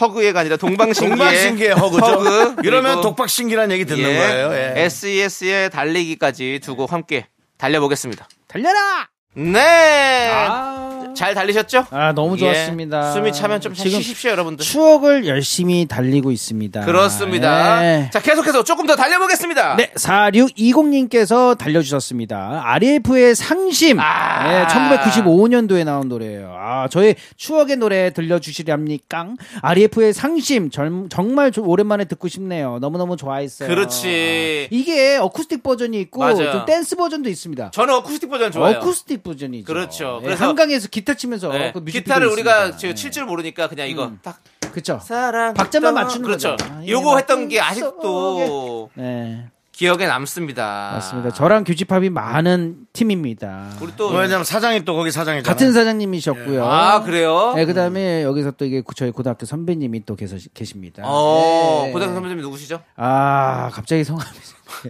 [0.00, 2.04] 허그의가 아니라 동방신기의 동방신기의 허그죠.
[2.06, 4.52] 허그, 이러면 독박신기란 얘기 듣는 예, 거예요.
[4.52, 4.72] 예.
[4.84, 7.26] SES의 달리기까지 두고 함께
[7.58, 8.26] 달려보겠습니다.
[8.48, 9.08] 달려라.
[9.36, 10.28] 네.
[10.32, 11.86] 아, 잘 달리셨죠?
[11.90, 12.40] 아, 너무 예.
[12.40, 13.12] 좋았습니다.
[13.12, 14.64] 숨이 차면 좀 지금 쉬십시오, 여러분들.
[14.64, 16.84] 추억을 열심히 달리고 있습니다.
[16.84, 17.80] 그렇습니다.
[17.80, 18.10] 네.
[18.12, 19.76] 자, 계속해서 조금 더 달려보겠습니다.
[19.76, 22.62] 네, 4620님께서 달려주셨습니다.
[22.64, 23.98] RF의 상심.
[24.00, 24.48] 아.
[24.48, 26.54] 네, 1995년도에 나온 노래예요.
[26.58, 29.28] 아, 저의 추억의 노래 들려주시렵니까?
[29.62, 30.70] RF의 상심.
[30.70, 32.78] 절- 정말 저- 오랜만에 듣고 싶네요.
[32.80, 33.68] 너무너무 좋아했어요.
[33.68, 34.68] 그렇지.
[34.70, 36.52] 이게 어쿠스틱 버전이 있고 맞아요.
[36.52, 37.70] 좀 댄스 버전도 있습니다.
[37.72, 38.76] 저는 어쿠스틱 버전 좋아요.
[38.78, 39.64] 어쿠스틱 버전이죠.
[39.66, 40.18] 그렇죠.
[40.20, 41.72] 네, 그래서- 한강에서 기타 치면서 네.
[41.72, 42.76] 그 기타를 우리가 있습니다.
[42.78, 44.18] 지금 칠줄 모르니까 그냥 이거 음.
[44.22, 44.40] 딱
[44.70, 44.98] 그렇죠.
[45.02, 46.56] 사랑 박자만 맞추는 그렇죠.
[46.56, 46.72] 거죠.
[46.72, 50.90] 아, 예, 요거 했던 게 아직도 네, 기억에 남습니다.
[50.94, 51.32] 맞습니다.
[51.32, 53.70] 저랑 교집합이 많은 팀입니다.
[53.80, 55.42] 우리 또 왜냐면 사장이 또 거기 사장이잖아요.
[55.42, 56.64] 같은 사장님이셨고요.
[56.64, 57.54] 아, 그래요?
[57.56, 61.02] 네, 그다음에 여기서 또 이게 저희 고등학교 선배님이 또 계서, 계십니다.
[61.04, 61.92] 어, 네.
[61.92, 62.82] 고등학교 선배님이 누구시죠?
[62.96, 64.30] 아, 갑자기 성함이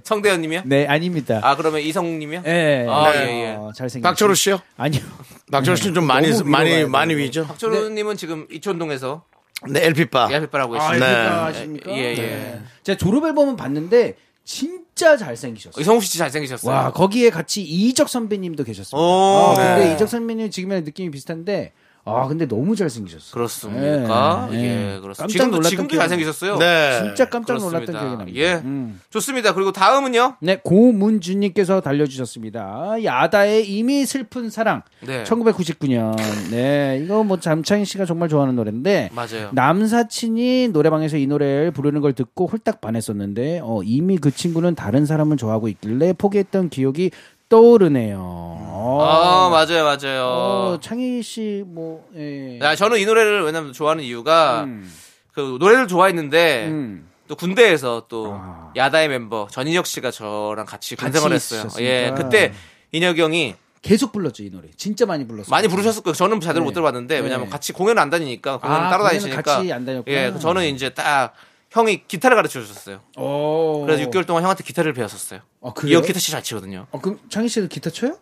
[0.05, 0.63] 성대현 님이요?
[0.65, 1.41] 네, 아닙니다.
[1.43, 2.43] 아, 그러면 이성욱 님이요?
[2.43, 2.87] 네.
[2.89, 3.19] 아, 네.
[3.19, 3.55] 예, 예.
[3.55, 4.61] 어, 잘생긴 박철우 씨요?
[4.77, 5.03] 아니요.
[5.51, 7.47] 박철우 씨는 좀 많이 많이 많이 위죠.
[7.47, 9.25] 박철우 님은 지금 이촌동에서
[9.69, 10.29] 네, LP바.
[10.33, 11.07] 야필바라고 아, 계십니다.
[11.07, 11.13] 네.
[11.23, 11.29] 네.
[11.29, 11.91] 아십니까?
[11.93, 12.15] 예, 예.
[12.15, 12.63] 네.
[12.83, 15.81] 제가 졸업 앨범은 봤는데 진짜 잘생기셨어요.
[15.81, 16.75] 이성욱 씨 잘생기셨어요.
[16.75, 18.97] 와, 거기에 같이 이적 선배님도 계셨습니다.
[18.99, 19.95] 오, 아, 근데 네.
[19.95, 21.73] 이적 선배님 지금이랑 느낌이 비슷한데
[22.07, 23.33] 아, 근데 너무 잘생기셨어요.
[23.33, 24.49] 그렇습니까?
[24.51, 25.01] 네, 예, 네.
[25.01, 25.23] 그렇습니다.
[25.23, 26.59] 깜짝 지금도, 놀랐던 지금도 기억이 잘생기셨어요.
[26.59, 27.01] 네.
[27.03, 28.01] 진짜 깜짝 놀랐던 그렇습니다.
[28.01, 28.41] 기억이 납니다.
[28.41, 28.55] 예.
[28.63, 29.01] 음.
[29.09, 29.55] 좋습니다.
[29.55, 30.37] 그리고 다음은요?
[30.41, 33.03] 네, 고문주님께서 달려주셨습니다.
[33.05, 34.83] 야다의 이미 슬픈 사랑.
[35.01, 35.25] 네.
[35.25, 36.17] 1999년.
[36.51, 39.11] 네, 이거 뭐 잠창희 씨가 정말 좋아하는 노래인데.
[39.15, 39.51] 맞아요.
[39.53, 45.39] 남사친이 노래방에서 이 노래를 부르는 걸 듣고 홀딱 반했었는데, 어, 이미 그 친구는 다른 사람을
[45.39, 47.11] 좋아하고 있길래 포기했던 기억이
[47.49, 48.19] 떠오르네요.
[48.21, 50.25] 어, 아, 맞아요, 맞아요.
[50.25, 52.59] 어, 창희 씨, 뭐, 예.
[52.61, 54.93] 야, 저는 이 노래를 왜냐면 좋아하는 이유가 음,
[55.33, 57.09] 그 노래를 좋아했는데 음.
[57.27, 58.73] 또 군대에서 또 아.
[58.77, 61.61] 야다의 멤버 전인혁 씨가 저랑 같이 군생활 했어요.
[61.61, 61.83] 있으셨으니까.
[61.91, 62.53] 예, 그때
[62.93, 64.69] 인혁이 형이 계속 불렀죠, 이 노래.
[64.77, 65.51] 진짜 많이 불렀어요.
[65.51, 66.15] 많이 부르셨을 거예요.
[66.15, 66.65] 저는 제대로 네.
[66.65, 67.21] 못 들어봤는데 네.
[67.21, 70.17] 왜냐면 같이 공연 안 다니니까 공연 아, 따로 공연은 다니시니까 같이 안 다녔구나.
[70.17, 71.35] 예, 저는 이제 딱
[71.75, 73.01] 형이 기타를 가르쳐 주셨어요.
[73.17, 73.83] 오.
[73.85, 75.41] 그래서 6개월 동안 형한테 기타를 배웠었어요.
[75.61, 76.01] 어, 그래요?
[76.03, 76.87] 기타 진짜 잘 치거든요.
[76.93, 78.17] 어, 그럼 창희 씨도 기타 쳐요?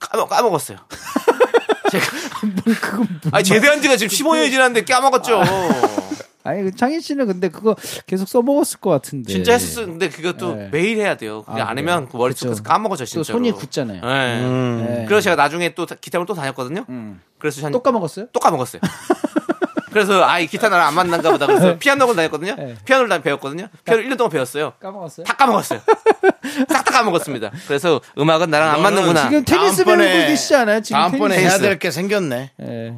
[0.00, 0.78] 까먹, 까먹었어요.
[1.92, 2.04] 제가
[3.32, 5.42] 아니 제대한 지가 지금 15년이 지났는데 까먹었죠.
[6.42, 7.76] 아니, 그 창희 씨는 근데 그거
[8.06, 9.30] 계속 써먹었을 것 같은데.
[9.30, 10.68] 진짜 했었는데 그것도 네.
[10.72, 11.42] 매일 해야 돼요.
[11.42, 12.08] 그게 아, 안 하면 그래요?
[12.12, 12.62] 그 머릿속에서 그쵸.
[12.62, 13.32] 까먹어져 또 진짜.
[13.34, 14.00] 손이 굳잖아요.
[14.00, 14.40] 네.
[14.40, 15.04] 네.
[15.06, 16.86] 그래서 제가 나중에 또 기타를 또 다녔거든요.
[16.88, 17.20] 음.
[17.38, 18.28] 그래서 한, 또 까먹었어요?
[18.32, 18.80] 또 까먹었어요.
[19.96, 21.46] 그래서 아 이 기타 나랑 안 맞는가 보다.
[21.46, 22.54] 그래서 피아노를 다녔거든요.
[22.56, 22.74] 네.
[22.84, 23.68] 피아노를 다 배웠거든요.
[23.84, 24.74] 피아노 1년 동안 배웠어요.
[24.78, 25.24] 까먹었어요?
[25.24, 25.80] 다 까먹었어요.
[26.68, 27.50] 싹 다 까먹었습니다.
[27.66, 29.22] 그래서 음악은 나랑 안 맞는구나.
[29.30, 30.82] 지금 테니스 배우고 계시지 않아요?
[30.82, 31.50] 지금 다음번에 테니스.
[31.50, 32.50] 해야 될 게 생겼네.
[32.60, 32.94] 예.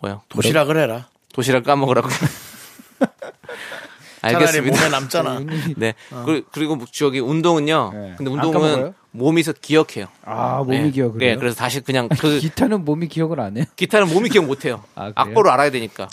[0.00, 0.22] 뭐요?
[0.28, 1.08] 도시락을 해라.
[1.34, 2.08] 도시락 까먹으라고.
[4.22, 4.76] 알겠습니다.
[4.76, 5.40] 몸에 남잖아.
[5.76, 5.94] 네.
[6.24, 7.90] 그리고, 그리고 저기 운동은요.
[7.92, 8.14] 네.
[8.16, 8.94] 근데 안 운동은?
[9.10, 10.06] 몸이서 기억해요.
[10.24, 10.90] 아, 몸이 네.
[10.90, 11.28] 기억을 네.
[11.30, 11.36] 해요?
[11.38, 13.64] 그래서 다시 그냥 그 기타는 몸이 기억을 안 해요?
[13.76, 14.82] 기타는 몸이 기억 못 해요.
[14.94, 15.12] 아?
[15.14, 16.08] 악보를 알아야 되니까.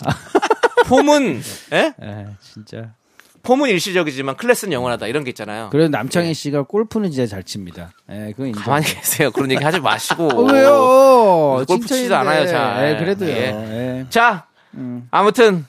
[0.86, 1.40] 폼은
[1.72, 1.94] 예?
[2.02, 2.90] 예, 진짜.
[3.42, 5.70] 폼은 일시적이지만 클래스는 영원하다 이런 게 있잖아요.
[5.70, 7.90] 그래도 남창희 씨가 골프는 진짜 잘 칩니다.
[8.10, 8.64] 예, 그건 인정.
[8.64, 9.30] 가만히 계세요.
[9.30, 10.28] 그런 얘기 하지 마시고.
[10.28, 11.64] 어, 왜요?
[11.66, 12.14] 골프 치지도 칭찬인데.
[12.16, 12.90] 않아요, 잘.
[12.90, 13.30] 예, 그래도요.
[13.30, 13.34] 예.
[14.00, 14.06] 예.
[14.10, 14.44] 자,
[14.74, 15.08] 음.
[15.10, 15.64] 아무튼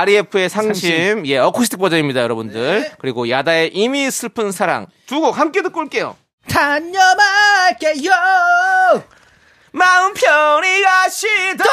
[0.00, 1.26] REF의 상심, 상심.
[1.26, 2.80] 예 어쿠스틱 버전입니다, 여러분들.
[2.82, 2.92] 네.
[2.98, 6.16] 그리고 야다의 이미 슬픈 사랑 두 곡 함께 듣고 올게요.
[6.48, 8.10] 단념할게요.
[9.74, 11.70] 마음 편히 가시더라.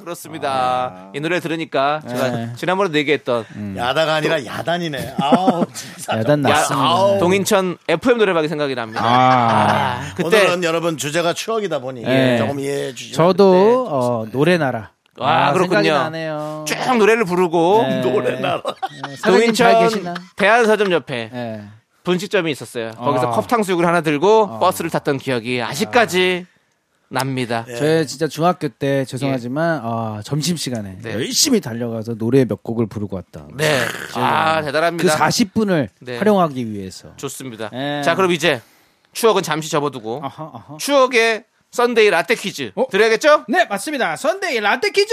[0.00, 1.10] 그렇습니다.
[1.14, 2.52] 이 노래 들으니까 제가 네.
[2.56, 5.14] 지난번에 얘기했던 야다가 아니라 야단이네.
[5.20, 6.18] 아우, 진짜.
[6.18, 7.18] 야단 야, 났습니다.
[7.18, 9.00] 동인천 FM 노래방이 생각이 납니다.
[9.04, 10.00] 아.
[10.00, 12.38] 아, 그때 오늘은 여러분 주제가 추억이다 보니 네.
[12.38, 13.16] 조금 이해해 주시죠.
[13.16, 14.90] 저도 어, 노래나라.
[15.18, 15.82] 아, 그렇군요.
[15.82, 16.64] 생각이 나네요.
[16.66, 18.00] 쭉 노래를 부르고 네.
[18.06, 18.62] 노래나라.
[19.08, 20.14] 네, 동인천?
[20.36, 21.62] 대한서점 옆에 예.
[22.04, 22.92] 분식점이 있었어요.
[22.92, 23.30] 거기서 아.
[23.30, 26.46] 컵탕수육을 하나 들고 버스를 탔던 기억이 아직까지
[27.08, 27.64] 납니다.
[27.78, 31.12] 저 진짜 중학교 때 죄송하지만 아, 점심 시간에 네.
[31.14, 33.46] 열심히 달려가서 노래 몇 곡을 부르고 왔다.
[33.54, 33.80] 네.
[34.14, 35.16] 아, 그 대단합니다.
[35.16, 36.18] 40분을 네.
[36.18, 37.14] 활용하기 위해서.
[37.16, 37.70] 좋습니다.
[37.72, 38.02] 예.
[38.04, 38.60] 자, 그럼 이제
[39.12, 40.76] 추억은 잠시 접어두고 아하, 아하.
[40.78, 42.86] 추억의 Sunday 라떼 퀴즈 어?
[42.90, 43.44] 드려야겠죠?
[43.48, 44.16] 네, 맞습니다.
[44.16, 45.12] Sunday 라떼 퀴즈!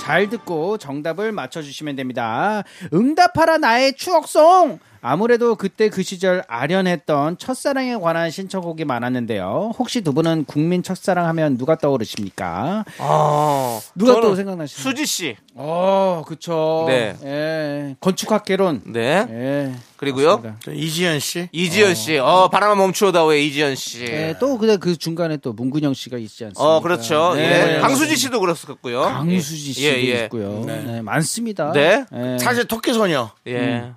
[0.00, 2.62] 잘 듣고 정답을 맞춰주시면 됩니다.
[2.92, 4.78] 응답하라 나의 추억송!
[5.06, 9.72] 아무래도 그때 그 시절 아련했던 첫사랑에 관한 신청곡이 많았는데요.
[9.78, 12.86] 혹시 두 분은 국민 첫사랑 하면 누가 떠오르십니까?
[12.96, 14.82] 아, 누가 또 생각나시나요?
[14.82, 15.36] 수지 씨.
[15.56, 16.86] 어, 그쵸.
[16.88, 17.14] 네.
[17.22, 17.96] 예.
[18.00, 18.80] 건축학개론.
[18.86, 19.26] 네.
[19.28, 19.74] 예.
[19.98, 20.42] 그리고요.
[20.72, 21.50] 이지연 씨.
[21.52, 22.16] 이지연 씨.
[22.16, 24.04] 어, 바람아 멈추어다오의 이지연 씨.
[24.04, 26.76] 예, 또 근데 그 중간에 또 문근영 씨가 있지 않습니까?
[26.76, 27.34] 어, 그렇죠.
[27.34, 27.76] 네.
[27.76, 27.80] 예.
[27.80, 29.02] 강수지 씨도 그렇었고요.
[29.02, 30.24] 강수지 씨도 예, 예.
[30.24, 30.64] 있고요.
[30.66, 31.02] 네.
[31.02, 31.72] 많습니다.
[31.72, 32.04] 네.
[32.12, 32.38] 예.
[32.38, 33.30] 사실 토끼 소녀.
[33.46, 33.92] 예.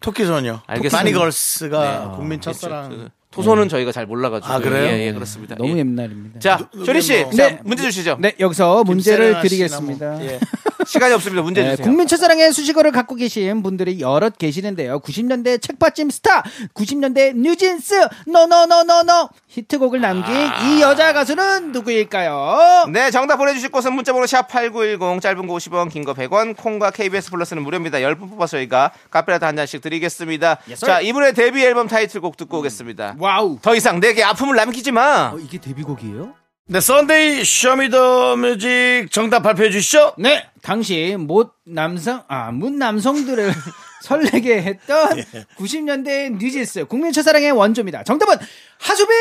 [0.00, 0.60] 토끼 소녀.
[0.66, 0.96] 알겠습니다.
[0.98, 2.88] 마니걸스가 국민 첫사랑.
[2.90, 4.52] 그 토소는 저희가 잘 몰라가지고.
[4.52, 4.84] 아, 그래요?
[4.92, 5.54] 예, 예, 그렇습니다.
[5.56, 5.78] 너무 예.
[5.78, 6.38] 옛날입니다.
[6.38, 7.22] 자, 조리 씨.
[7.22, 7.60] 뭐- 자, 네.
[7.64, 8.18] 문제 주시죠.
[8.20, 10.10] 네, 여기서 문제를 드리겠습니다.
[10.12, 10.22] 뭐.
[10.24, 10.38] 예.
[10.86, 11.42] 시간이 없습니다.
[11.42, 11.84] 문제 네, 주세요.
[11.86, 15.00] 국민 첫사랑의 수식어를 갖고 계신 분들이 여럿 계시는데요.
[15.00, 16.42] 90년대 책받침 스타,
[16.74, 22.86] 90년대 뉴진스, 노노노노노 히트곡을 남긴 이 여자 가수는 누구일까요?
[22.92, 27.30] 네, 정답 보내주실 곳은 문자번호 샵 8910, 짧은 거 50원, 긴 거 100원, 콩과 KBS
[27.30, 27.98] 플러스는 무료입니다.
[27.98, 30.58] 10분 뽑아서 저희가 카페라떼 한 잔씩 드리겠습니다.
[30.68, 30.86] sir.
[30.86, 33.16] 자, 이분의 데뷔 앨범 타이틀곡 듣고 오겠습니다.
[33.18, 33.58] wow.
[33.62, 35.30] 더 이상 내게 아픔을 남기지 마.
[35.34, 36.34] 어, 이게 데뷔곡이에요?
[36.72, 40.14] 네, Sunday Show me the music 정답 발표해 주시죠.
[40.16, 43.52] 네, 당시 뭇 남성 아, 뭇 남성들을
[44.00, 45.24] 설레게 했던 예.
[45.58, 48.04] 90년대 뉴진스 국민 첫사랑의 원조입니다.
[48.04, 48.38] 정답은
[48.78, 49.14] 하수빈.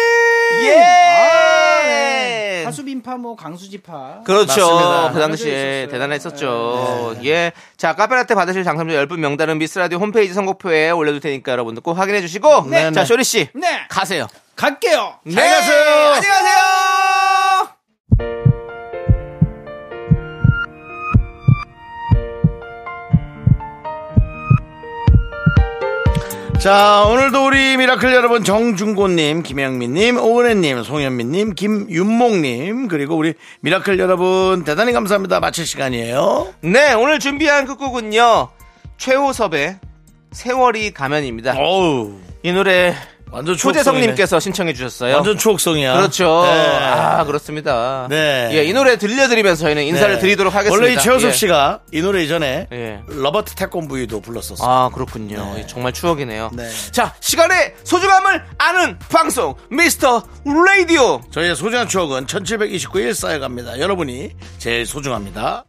[0.64, 2.64] 예!
[2.64, 4.22] 아, 하수빈파 뭐 강수지파.
[4.26, 4.47] 그렇죠.
[4.47, 5.12] 맞습니다.
[5.12, 5.88] 그 당시에 있었어요.
[5.89, 7.18] 대단했었죠.
[7.26, 7.52] 예.
[7.76, 12.68] 자, 카페라떼 받으실 당첨자 10분 명단은 미스라디오 홈페이지 선곡표에 올려둘 테니까 여러분들 꼭 확인해 주시고.
[12.70, 13.06] 네, 자, 네.
[13.06, 13.49] 쇼리씨.
[13.56, 14.28] 네, 가세요.
[14.56, 15.20] 갈게요.
[15.26, 15.34] 네.
[15.34, 15.84] 잘 가세요.
[16.14, 16.70] 안녕히 가세요.
[26.62, 34.91] 자, 오늘도 우리 미라클 여러분 정중고님, 김영민님, 오은혜님, 송현민님, 김윤목님, 그리고 우리 미라클 여러분 대단히
[34.91, 35.39] 감사합니다.
[35.39, 36.53] 마칠 시간이에요.
[36.62, 38.49] 네, 오늘 준비한 끝곡은요.
[38.97, 39.80] 최호섭의
[40.34, 41.55] 세월이 가면입니다.
[41.57, 42.20] 어우.
[42.43, 42.93] 이 노래
[43.32, 43.55] 완전.
[43.55, 45.15] 초재성님께서 신청해 주셨어요.
[45.15, 45.95] 완전 추억송이야.
[45.95, 46.43] 그렇죠.
[46.45, 46.49] 네.
[46.51, 48.07] 아 그렇습니다.
[48.09, 48.49] 네.
[48.53, 50.19] 예, 이 노래 들려드리면서 저희는 인사를 네.
[50.19, 50.84] 드리도록 하겠습니다.
[50.84, 51.34] 원래 이 최호섭 예.
[51.34, 53.01] 씨가 이 노래 이전에 예.
[53.07, 54.67] 로보트 태권브이도 불렀었어요.
[54.69, 55.38] 아 그렇군요.
[55.55, 55.59] 네.
[55.61, 56.51] 예, 정말 추억이네요.
[56.53, 56.69] 네.
[56.91, 61.21] 자 시간의 소중함을 아는 방송 미스터 라디오.
[61.32, 63.79] 저희의 소중한 추억은 1729일 쌓여갑니다.
[63.79, 65.65] 여러분이 제일 소중합니다.